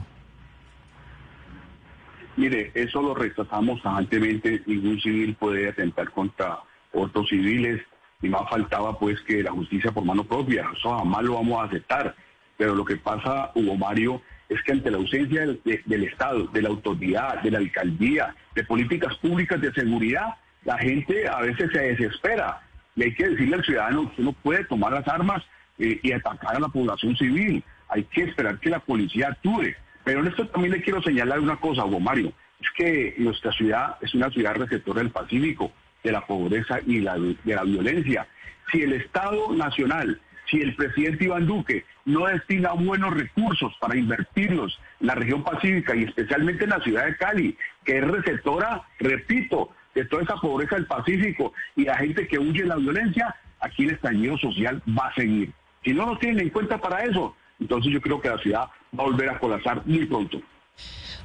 [2.39, 6.60] Mire, eso lo rechazamos tajantemente, ningún civil puede atentar contra
[6.93, 7.82] otros civiles,
[8.21, 11.65] y más faltaba pues que la justicia por mano propia, eso jamás lo vamos a
[11.65, 12.15] aceptar,
[12.58, 16.69] pero lo que pasa, Hugo Mario, es que ante la ausencia del, Estado, de la
[16.69, 22.62] autoridad, de la alcaldía, de políticas públicas de seguridad, la gente a veces se desespera.
[22.95, 25.43] Y hay que decirle al ciudadano que no puede tomar las armas
[25.78, 27.62] eh, y atacar a la población civil.
[27.89, 29.75] Hay que esperar que la policía actúe.
[30.10, 32.34] Pero en esto también le quiero señalar una cosa, Hugo Mario.
[32.60, 35.72] Es que nuestra ciudad es una ciudad receptora del Pacífico,
[36.04, 38.28] de la pobreza y de la violencia.
[38.72, 40.19] Si el Estado Nacional
[40.50, 45.95] si el presidente Iván Duque no destina buenos recursos para invertirlos en la región pacífica
[45.95, 50.74] y especialmente en la ciudad de Cali, que es receptora, repito, de toda esa pobreza
[50.74, 55.10] del Pacífico y la gente que huye de la violencia, aquí el estallido social va
[55.10, 55.54] a seguir.
[55.84, 59.04] Si no nos tienen en cuenta para eso, entonces yo creo que la ciudad va
[59.04, 60.41] a volver a colapsar muy pronto.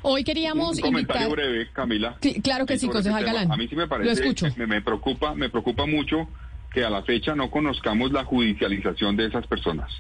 [0.03, 2.18] Hoy queríamos un comentario breve, Camila.
[2.42, 3.50] claro que sí, concejal Galán.
[3.50, 4.46] A mí sí me parece, Lo escucho.
[4.57, 6.29] me preocupa, me preocupa mucho
[6.70, 9.90] que a la fecha no conozcamos la judicialización de esas personas.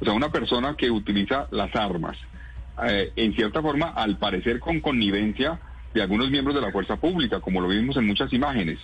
[0.00, 2.16] O sea, una persona que utiliza las armas,
[2.84, 5.60] eh, en cierta forma, al parecer con connivencia
[5.92, 8.78] de algunos miembros de la fuerza pública, como lo vimos en muchas imágenes,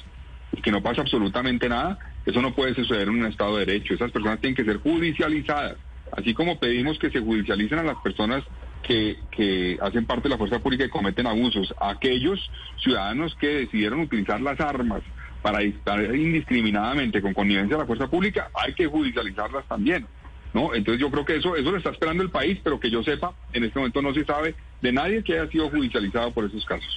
[0.53, 3.95] y que no pasa absolutamente nada, eso no puede suceder en un Estado de Derecho.
[3.95, 5.77] Esas personas tienen que ser judicializadas,
[6.16, 8.44] así como pedimos que se judicialicen a las personas
[8.83, 12.51] que, que, hacen parte de la fuerza pública y cometen abusos, aquellos
[12.83, 15.03] ciudadanos que decidieron utilizar las armas
[15.42, 20.07] para disparar indiscriminadamente con connivencia de la fuerza pública, hay que judicializarlas también.
[20.53, 20.75] ¿no?
[20.75, 23.33] Entonces yo creo que eso, eso lo está esperando el país, pero que yo sepa,
[23.53, 26.88] en este momento no se sabe de nadie que haya sido judicializado por esos casos.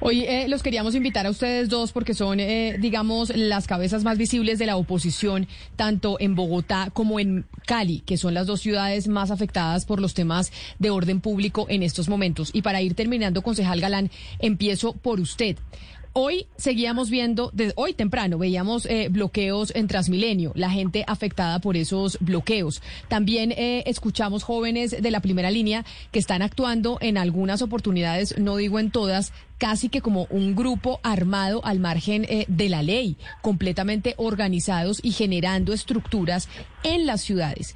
[0.00, 4.18] Hoy eh, los queríamos invitar a ustedes dos porque son, eh, digamos, las cabezas más
[4.18, 9.08] visibles de la oposición, tanto en Bogotá como en Cali, que son las dos ciudades
[9.08, 12.50] más afectadas por los temas de orden público en estos momentos.
[12.52, 15.56] Y para ir terminando, concejal Galán, empiezo por usted.
[16.14, 21.74] Hoy seguíamos viendo, desde hoy temprano, veíamos eh, bloqueos en Transmilenio, la gente afectada por
[21.74, 22.82] esos bloqueos.
[23.08, 28.56] También eh, escuchamos jóvenes de la primera línea que están actuando en algunas oportunidades, no
[28.56, 33.16] digo en todas, casi que como un grupo armado al margen eh, de la ley,
[33.40, 36.50] completamente organizados y generando estructuras
[36.82, 37.74] en las ciudades.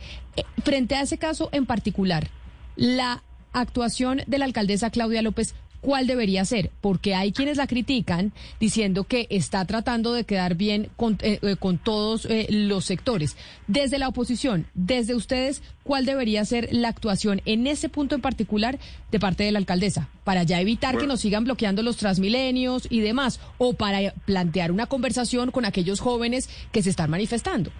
[0.62, 2.29] frente a ese caso en particular,
[2.77, 3.22] la
[3.55, 5.55] actuación de la alcaldesa Claudia López
[5.87, 10.89] cuál debería ser, porque hay quienes la critican diciendo que está tratando de quedar bien
[10.97, 13.37] con, eh, eh, con todos eh, los sectores.
[13.68, 18.80] Desde la oposición, desde ustedes, ¿cuál debería ser la actuación en ese punto en particular
[19.12, 20.09] de parte de la alcaldesa?
[20.24, 24.87] Para ya evitar que nos sigan bloqueando los transmilenios y demás, o para plantear una
[24.87, 27.70] conversación con aquellos jóvenes que se están manifestando.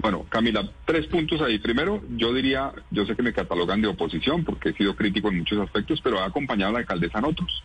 [0.00, 1.58] Bueno, Camila, tres puntos ahí.
[1.58, 5.38] Primero, yo diría, yo sé que me catalogan de oposición porque he sido crítico en
[5.38, 7.64] muchos aspectos, pero he acompañado a la alcaldesa en otros.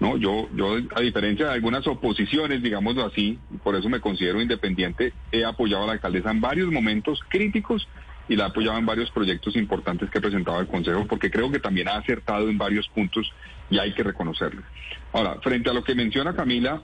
[0.00, 5.12] No, yo, yo, a diferencia de algunas oposiciones, digámoslo así, por eso me considero independiente,
[5.32, 7.88] he apoyado a la alcaldesa en varios momentos críticos
[8.28, 11.50] y la he apoyado en varios proyectos importantes que ha presentado el Consejo, porque creo
[11.50, 13.30] que también ha acertado en varios puntos
[13.70, 14.62] y hay que reconocerlo.
[15.12, 16.82] Ahora, frente a lo que menciona Camila,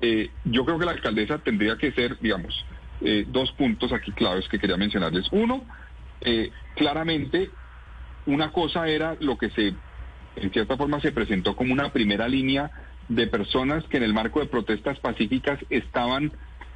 [0.00, 2.64] eh, yo creo que la alcaldesa tendría que ser, digamos,
[3.04, 5.28] eh, dos puntos aquí claves que quería mencionarles.
[5.32, 5.64] Uno,
[6.20, 7.50] eh, claramente,
[8.26, 9.74] una cosa era lo que se
[10.36, 12.70] en cierta forma se presentó como una primera línea
[13.08, 16.32] de personas que en el marco de protestas pacíficas estaban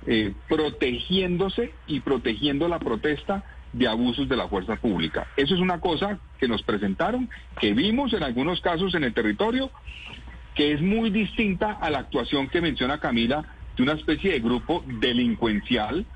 [0.07, 5.29] eh, protegiéndose y protegiendo la protesta de abusos de la fuerza pública.
[5.37, 9.71] Eso es una cosa que nos presentaron, que vimos en algunos casos en el territorio,
[10.55, 13.45] que es muy distinta a la actuación que menciona Camila
[13.77, 16.07] de una especie de grupo delincuencial,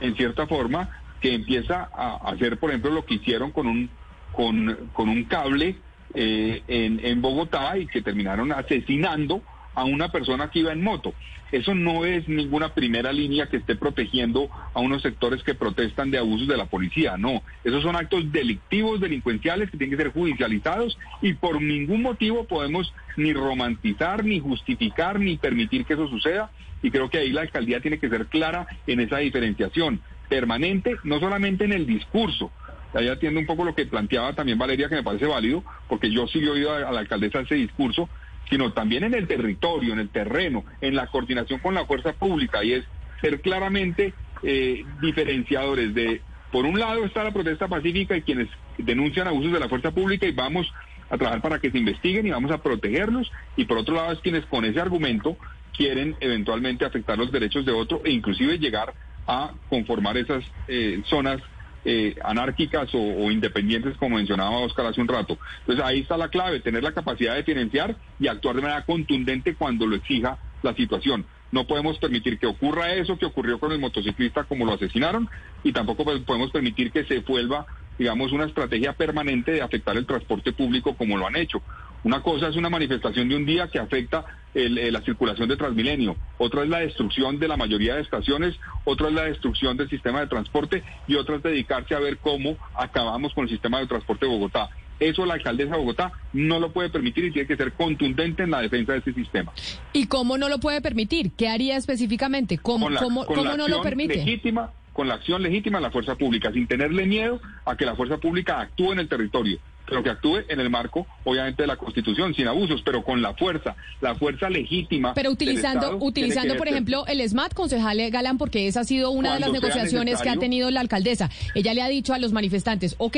[0.00, 0.88] en cierta forma,
[1.20, 3.90] que empieza a hacer, por ejemplo, lo que hicieron con un,
[4.32, 5.76] con, un cable
[6.14, 9.42] eh, en, en Bogotá y que terminaron asesinando
[9.74, 11.14] a una persona que iba en moto.
[11.52, 16.18] Eso no es ninguna primera línea que esté protegiendo a unos sectores que protestan de
[16.18, 17.42] abusos de la policía, no.
[17.64, 22.92] Esos son actos delictivos, delincuenciales que tienen que ser judicializados y por ningún motivo podemos
[23.16, 26.50] ni romantizar, ni justificar, ni permitir que eso suceda.
[26.82, 31.20] Y creo que ahí la alcaldía tiene que ser clara en esa diferenciación permanente, no
[31.20, 32.52] solamente en el discurso,
[32.94, 36.26] ahí atiendo un poco lo que planteaba también Valeria, que me parece válido, porque yo
[36.26, 38.08] sí he oído a, la alcaldesa ese discurso,
[38.48, 42.64] sino también en el territorio, en el terreno, en la coordinación con la fuerza pública,
[42.64, 42.84] y es
[43.20, 49.28] ser claramente eh, diferenciadores de, por un lado está la protesta pacífica y quienes denuncian
[49.28, 50.72] abusos de la fuerza pública y vamos
[51.10, 54.20] a trabajar para que se investiguen y vamos a protegerlos, y por otro lado es
[54.20, 55.36] quienes con ese argumento
[55.76, 58.94] quieren eventualmente afectar los derechos de otro e inclusive llegar
[59.26, 61.40] a conformar esas eh, zonas
[61.84, 65.38] eh, anárquicas o, independientes, como mencionaba Oscar hace un rato.
[65.60, 69.54] Entonces ahí está la clave, tener la capacidad de financiar y actuar de manera contundente
[69.54, 71.24] cuando lo exija la situación.
[71.52, 75.28] No podemos permitir que ocurra eso que ocurrió con el motociclista como lo asesinaron
[75.64, 77.66] y tampoco podemos permitir que se vuelva,
[77.98, 81.62] digamos, una estrategia permanente de afectar el transporte público como lo han hecho.
[82.02, 84.24] Una cosa es una manifestación de un día que afecta
[84.54, 89.08] eh, la circulación de Transmilenio, otra es la destrucción de la mayoría de estaciones, otra
[89.08, 93.34] es la destrucción del sistema de transporte y otra es dedicarse a ver cómo acabamos
[93.34, 94.70] con el sistema de transporte de Bogotá.
[94.98, 98.50] Eso la alcaldesa de Bogotá no lo puede permitir y tiene que ser contundente en
[98.50, 99.52] la defensa de este sistema.
[99.92, 101.32] ¿Y cómo no lo puede permitir?
[101.32, 102.58] ¿Qué haría específicamente?
[102.58, 104.16] ¿Cómo, cómo, cómo no lo permite?
[104.16, 107.94] Legítima, con la acción legítima de la fuerza pública, sin tenerle miedo a que la
[107.94, 111.76] fuerza pública actúe en el territorio pero que actúe en el marco, obviamente, de la
[111.76, 115.14] Constitución, sin abusos, pero con la fuerza, la fuerza legítima.
[115.14, 119.40] Pero utilizando, utilizando por ejemplo, el SMAT, concejal Galán, porque esa ha sido una de
[119.40, 121.30] las negociaciones que ha tenido la alcaldesa.
[121.54, 123.16] Ella le ha dicho a los manifestantes, ok,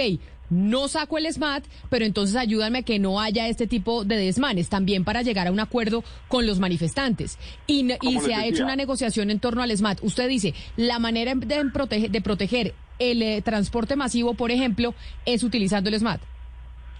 [0.50, 4.68] no saco el SMAT, pero entonces ayúdame a que no haya este tipo de desmanes,
[4.68, 7.38] también para llegar a un acuerdo con los manifestantes.
[7.66, 7.88] Y,
[8.20, 10.00] se ha hecho una negociación en torno al SMAT.
[10.02, 14.94] Usted dice, la manera de, proteger, de proteger el eh, transporte masivo, por ejemplo,
[15.24, 16.20] es utilizando el SMAT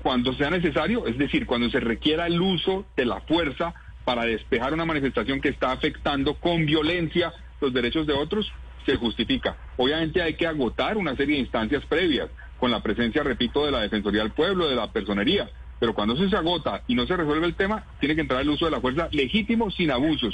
[0.03, 3.75] cuando sea necesario, es decir, cuando se requiera el uso de la fuerza
[4.05, 8.53] para despejar una manifestación que está afectando con violencia los derechos de otros,
[8.85, 9.57] se justifica.
[9.77, 12.29] Obviamente hay que agotar una serie de instancias previas,
[12.59, 15.51] con la presencia, repito, de la Defensoría del Pueblo, de la Personería,
[15.81, 18.51] pero cuando eso se agota y no se resuelve el tema, tiene que entrar el
[18.51, 20.33] uso de la fuerza legítimo sin abusos.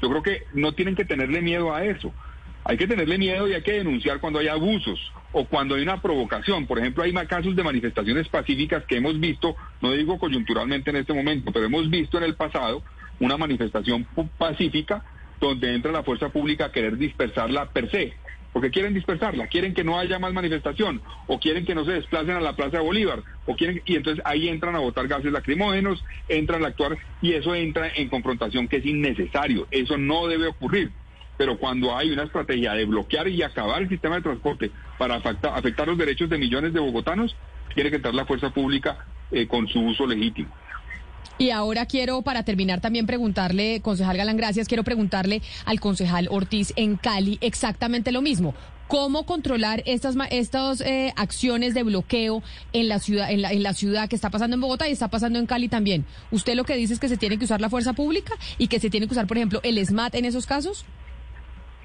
[0.00, 2.14] Yo creo que no tienen que tenerle miedo a eso.
[2.68, 4.98] Hay que tenerle miedo y hay que denunciar cuando hay abusos
[5.30, 6.66] o cuando hay una provocación.
[6.66, 11.12] Por ejemplo, hay casos de manifestaciones pacíficas que hemos visto, no digo coyunturalmente en este
[11.12, 12.82] momento, pero hemos visto en el pasado
[13.20, 14.04] una manifestación
[14.36, 15.04] pacífica
[15.38, 18.14] donde entra la fuerza pública a querer dispersarla per se.
[18.52, 22.34] Porque quieren dispersarla, quieren que no haya más manifestación, o quieren que no se desplacen
[22.34, 26.02] a la Plaza de Bolívar, o quieren, y entonces ahí entran a botar gases lacrimógenos,
[26.26, 29.68] entran a actuar, y eso entra en confrontación que es innecesario.
[29.70, 30.90] Eso no debe ocurrir
[31.36, 35.86] pero cuando hay una estrategia de bloquear y acabar el sistema de transporte para afectar,
[35.86, 37.36] los derechos de millones de bogotanos,
[37.74, 40.50] tiene que entrar la fuerza pública eh, con su uso legítimo.
[41.38, 46.72] Y ahora quiero, para terminar, también preguntarle, concejal Galán, gracias, quiero preguntarle al concejal Ortiz
[46.76, 48.54] en Cali exactamente lo mismo.
[48.88, 53.74] ¿Cómo controlar estas, estas eh, acciones de bloqueo en la, ciudad, en, la, en la
[53.74, 56.06] ciudad que está pasando en Bogotá y está pasando en Cali también?
[56.30, 58.78] ¿Usted lo que dice es que se tiene que usar la fuerza pública y que
[58.78, 60.86] se tiene que usar, por ejemplo, el SMAT en esos casos?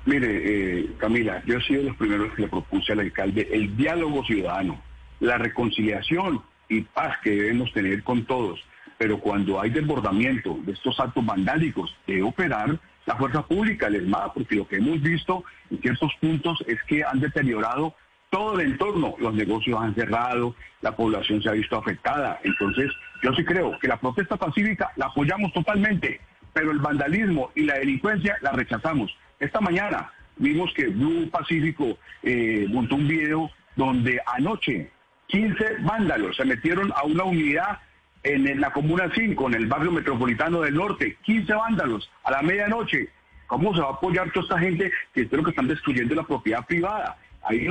[0.06, 3.76] Mire, eh, Camila, yo he sido de los primeros que le propuse al alcalde el
[3.78, 4.82] diálogo ciudadano,
[5.20, 8.64] la reconciliación y paz que debemos tener con todos.
[8.98, 14.34] Pero cuando hay desbordamiento de estos actos vandálicos, debe operar la fuerza pública, el ESMAD,
[14.34, 17.96] porque lo que hemos visto en ciertos puntos es que han deteriorado
[18.32, 22.40] todo el entorno, los negocios han cerrado, la población se ha visto afectada.
[22.44, 22.92] Entonces,
[23.22, 26.22] yo sí creo que la protesta pacífica la apoyamos totalmente,
[26.54, 29.16] pero el vandalismo y la delincuencia la rechazamos.
[29.42, 34.92] Esta mañana vimos que Blue Pacífico eh, montó un video donde anoche
[35.28, 37.80] 15 vándalos se metieron a una unidad
[38.22, 43.10] en, la Comuna 5, en el barrio metropolitano del norte, 15 vándalos a la medianoche.
[43.48, 46.64] ¿Cómo se va a apoyar toda esta gente que es que están destruyendo la propiedad
[46.68, 47.18] privada?
[47.42, 47.68] Ahí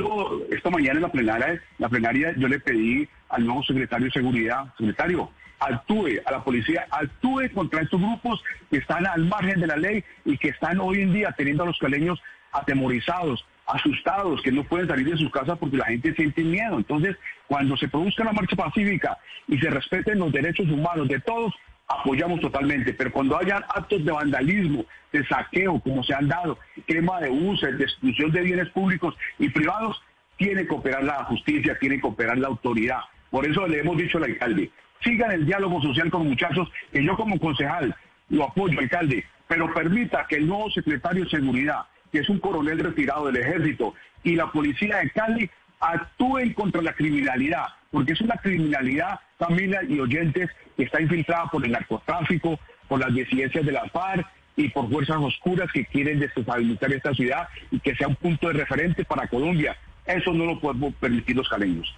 [0.49, 4.65] esta mañana en la plenaria, la plenaria yo le pedí al nuevo secretario de Seguridad,
[4.77, 9.77] secretario, actúe a la policía, actúe contra estos grupos que están al margen de la
[9.77, 12.19] ley y que están hoy en día teniendo a los caleños
[12.51, 16.77] atemorizados, asustados, que no pueden salir de sus casas porque la gente siente miedo.
[16.77, 17.15] Entonces,
[17.47, 21.53] cuando se produzca la marcha pacífica y se respeten los derechos humanos de todos,
[21.87, 22.93] apoyamos totalmente.
[22.93, 26.57] Pero cuando hayan actos de vandalismo, de saqueo, como se han dado,
[26.87, 30.01] quema de buses, destrucción de bienes públicos y privados,
[30.37, 33.01] tiene que operar la justicia, tiene que operar la autoridad.
[33.29, 34.71] Por eso le hemos dicho al alcalde,
[35.03, 37.95] sigan el diálogo social con muchachos, que yo como concejal
[38.29, 41.81] lo apoyo, alcalde, pero permita que el nuevo secretario de Seguridad,
[42.11, 43.93] que es un coronel retirado del ejército,
[44.23, 45.49] y la policía de Cali
[45.79, 51.65] actúen contra la criminalidad, porque es una criminalidad, familia y oyentes, que está infiltrada por
[51.65, 54.25] el narcotráfico, por las disidencias de la FARC
[54.55, 58.53] y por fuerzas oscuras que quieren desestabilizar esta ciudad y que sea un punto de
[58.53, 59.75] referente para Colombia.
[60.05, 61.93] Eso no lo podemos permitir los caleños.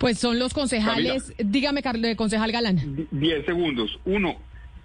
[0.00, 1.34] Pues son los concejales.
[1.36, 3.06] Dígame, Carlos, concejal Galán.
[3.10, 4.00] Diez segundos.
[4.06, 4.34] Uno,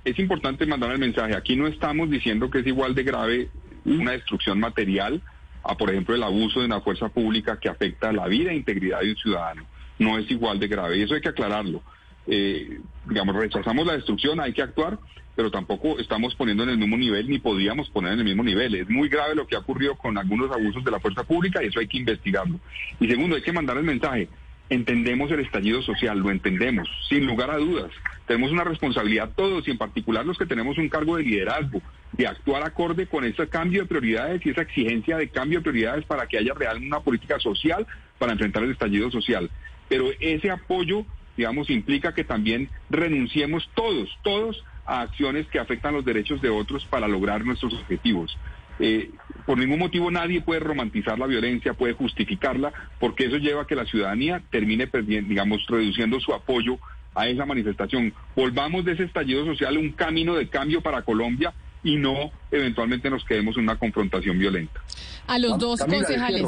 [0.03, 1.33] es importante mandar el mensaje.
[1.37, 3.49] Aquí no estamos diciendo que es igual de grave
[3.85, 5.21] una destrucción material
[5.63, 8.99] a, por ejemplo, el abuso de una fuerza pública que afecta la vida e integridad
[8.99, 9.65] de un ciudadano.
[9.99, 11.81] No es igual de grave y eso hay que aclararlo.
[12.27, 14.99] Eh, digamos, rechazamos la destrucción, hay que actuar,
[15.33, 18.75] pero tampoco estamos poniendo en el mismo nivel ni podíamos poner en el mismo nivel.
[18.75, 21.67] Es muy grave lo que ha ocurrido con algunos abusos de la fuerza pública y
[21.67, 22.59] eso hay que investigarlo.
[22.99, 24.27] Y segundo, hay que mandar el mensaje.
[24.69, 27.91] Entendemos el estallido social, lo entendemos, sin lugar a dudas.
[28.25, 31.81] Tenemos una responsabilidad todos y en particular los que tenemos un cargo de liderazgo,
[32.13, 36.05] de actuar acorde con ese cambio de prioridades y esa exigencia de cambio de prioridades
[36.05, 37.85] para que haya realmente una política social
[38.17, 39.51] para enfrentar el estallido social.
[39.87, 41.05] Pero ese apoyo,
[41.37, 46.85] digamos, implica que también renunciemos todos, todos a acciones que afectan los derechos de otros
[46.85, 48.35] para lograr nuestros objetivos.
[48.79, 49.11] Eh,
[49.45, 53.75] por ningún motivo nadie puede romantizar la violencia, puede justificarla, porque eso lleva a que
[53.75, 56.77] la ciudadanía termine perdiendo, digamos, reduciendo su apoyo
[57.13, 58.13] a esa manifestación.
[58.35, 63.23] Volvamos de ese estallido social un camino de cambio para Colombia y no eventualmente nos
[63.23, 64.81] quedemos en una confrontación violenta.
[65.27, 66.45] A los dos concejales.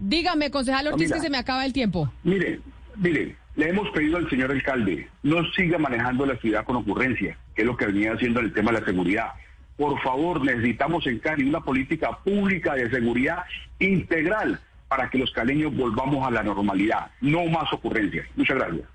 [0.00, 2.12] Dígame, concejal Ortiz, que se me acaba el tiempo.
[2.22, 2.60] Mire,
[2.96, 7.62] mire, le hemos pedido al señor alcalde, no siga manejando la ciudad con ocurrencia, que
[7.62, 9.28] es lo que venía haciendo en el tema de la seguridad.
[9.76, 13.44] Por favor, necesitamos en Cali una política pública de seguridad
[13.78, 18.26] integral para que los caleños volvamos a la normalidad, no más ocurrencias.
[18.36, 18.86] Muchas gracias.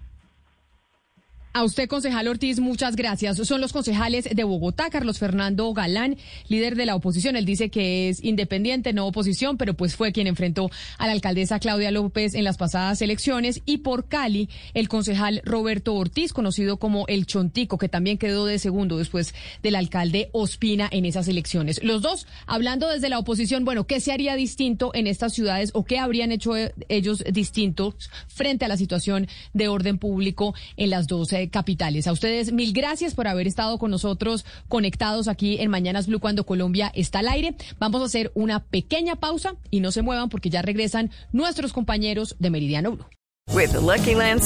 [1.51, 3.37] A usted, concejal Ortiz, muchas gracias.
[3.37, 6.15] Son los concejales de Bogotá, Carlos Fernando Galán,
[6.47, 7.35] líder de la oposición.
[7.35, 10.69] Él dice que es independiente, no oposición, pero pues fue quien enfrentó
[10.99, 13.63] a la alcaldesa Claudia López en las pasadas elecciones.
[13.65, 18.59] Y por Cali, el concejal Roberto Ortiz, conocido como El Chontico, que también quedó de
[18.59, 19.33] segundo después
[19.63, 21.83] del alcalde Ospina en esas elecciones.
[21.83, 25.83] Los dos hablando desde la oposición, bueno, ¿qué se haría distinto en estas ciudades o
[25.83, 26.51] qué habrían hecho
[26.89, 31.07] ellos distintos frente a la situación de orden público en las
[31.39, 32.07] dos capitales.
[32.07, 36.45] A ustedes mil gracias por haber estado con nosotros conectados aquí en Mañanas Blue cuando
[36.45, 37.55] Colombia está al aire.
[37.79, 42.35] Vamos a hacer una pequeña pausa y no se muevan porque ya regresan nuestros compañeros
[42.39, 43.05] de Meridiano Blue.
[43.53, 44.41] With the Lucky Land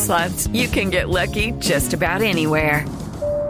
[0.53, 2.85] you can get lucky just about anywhere.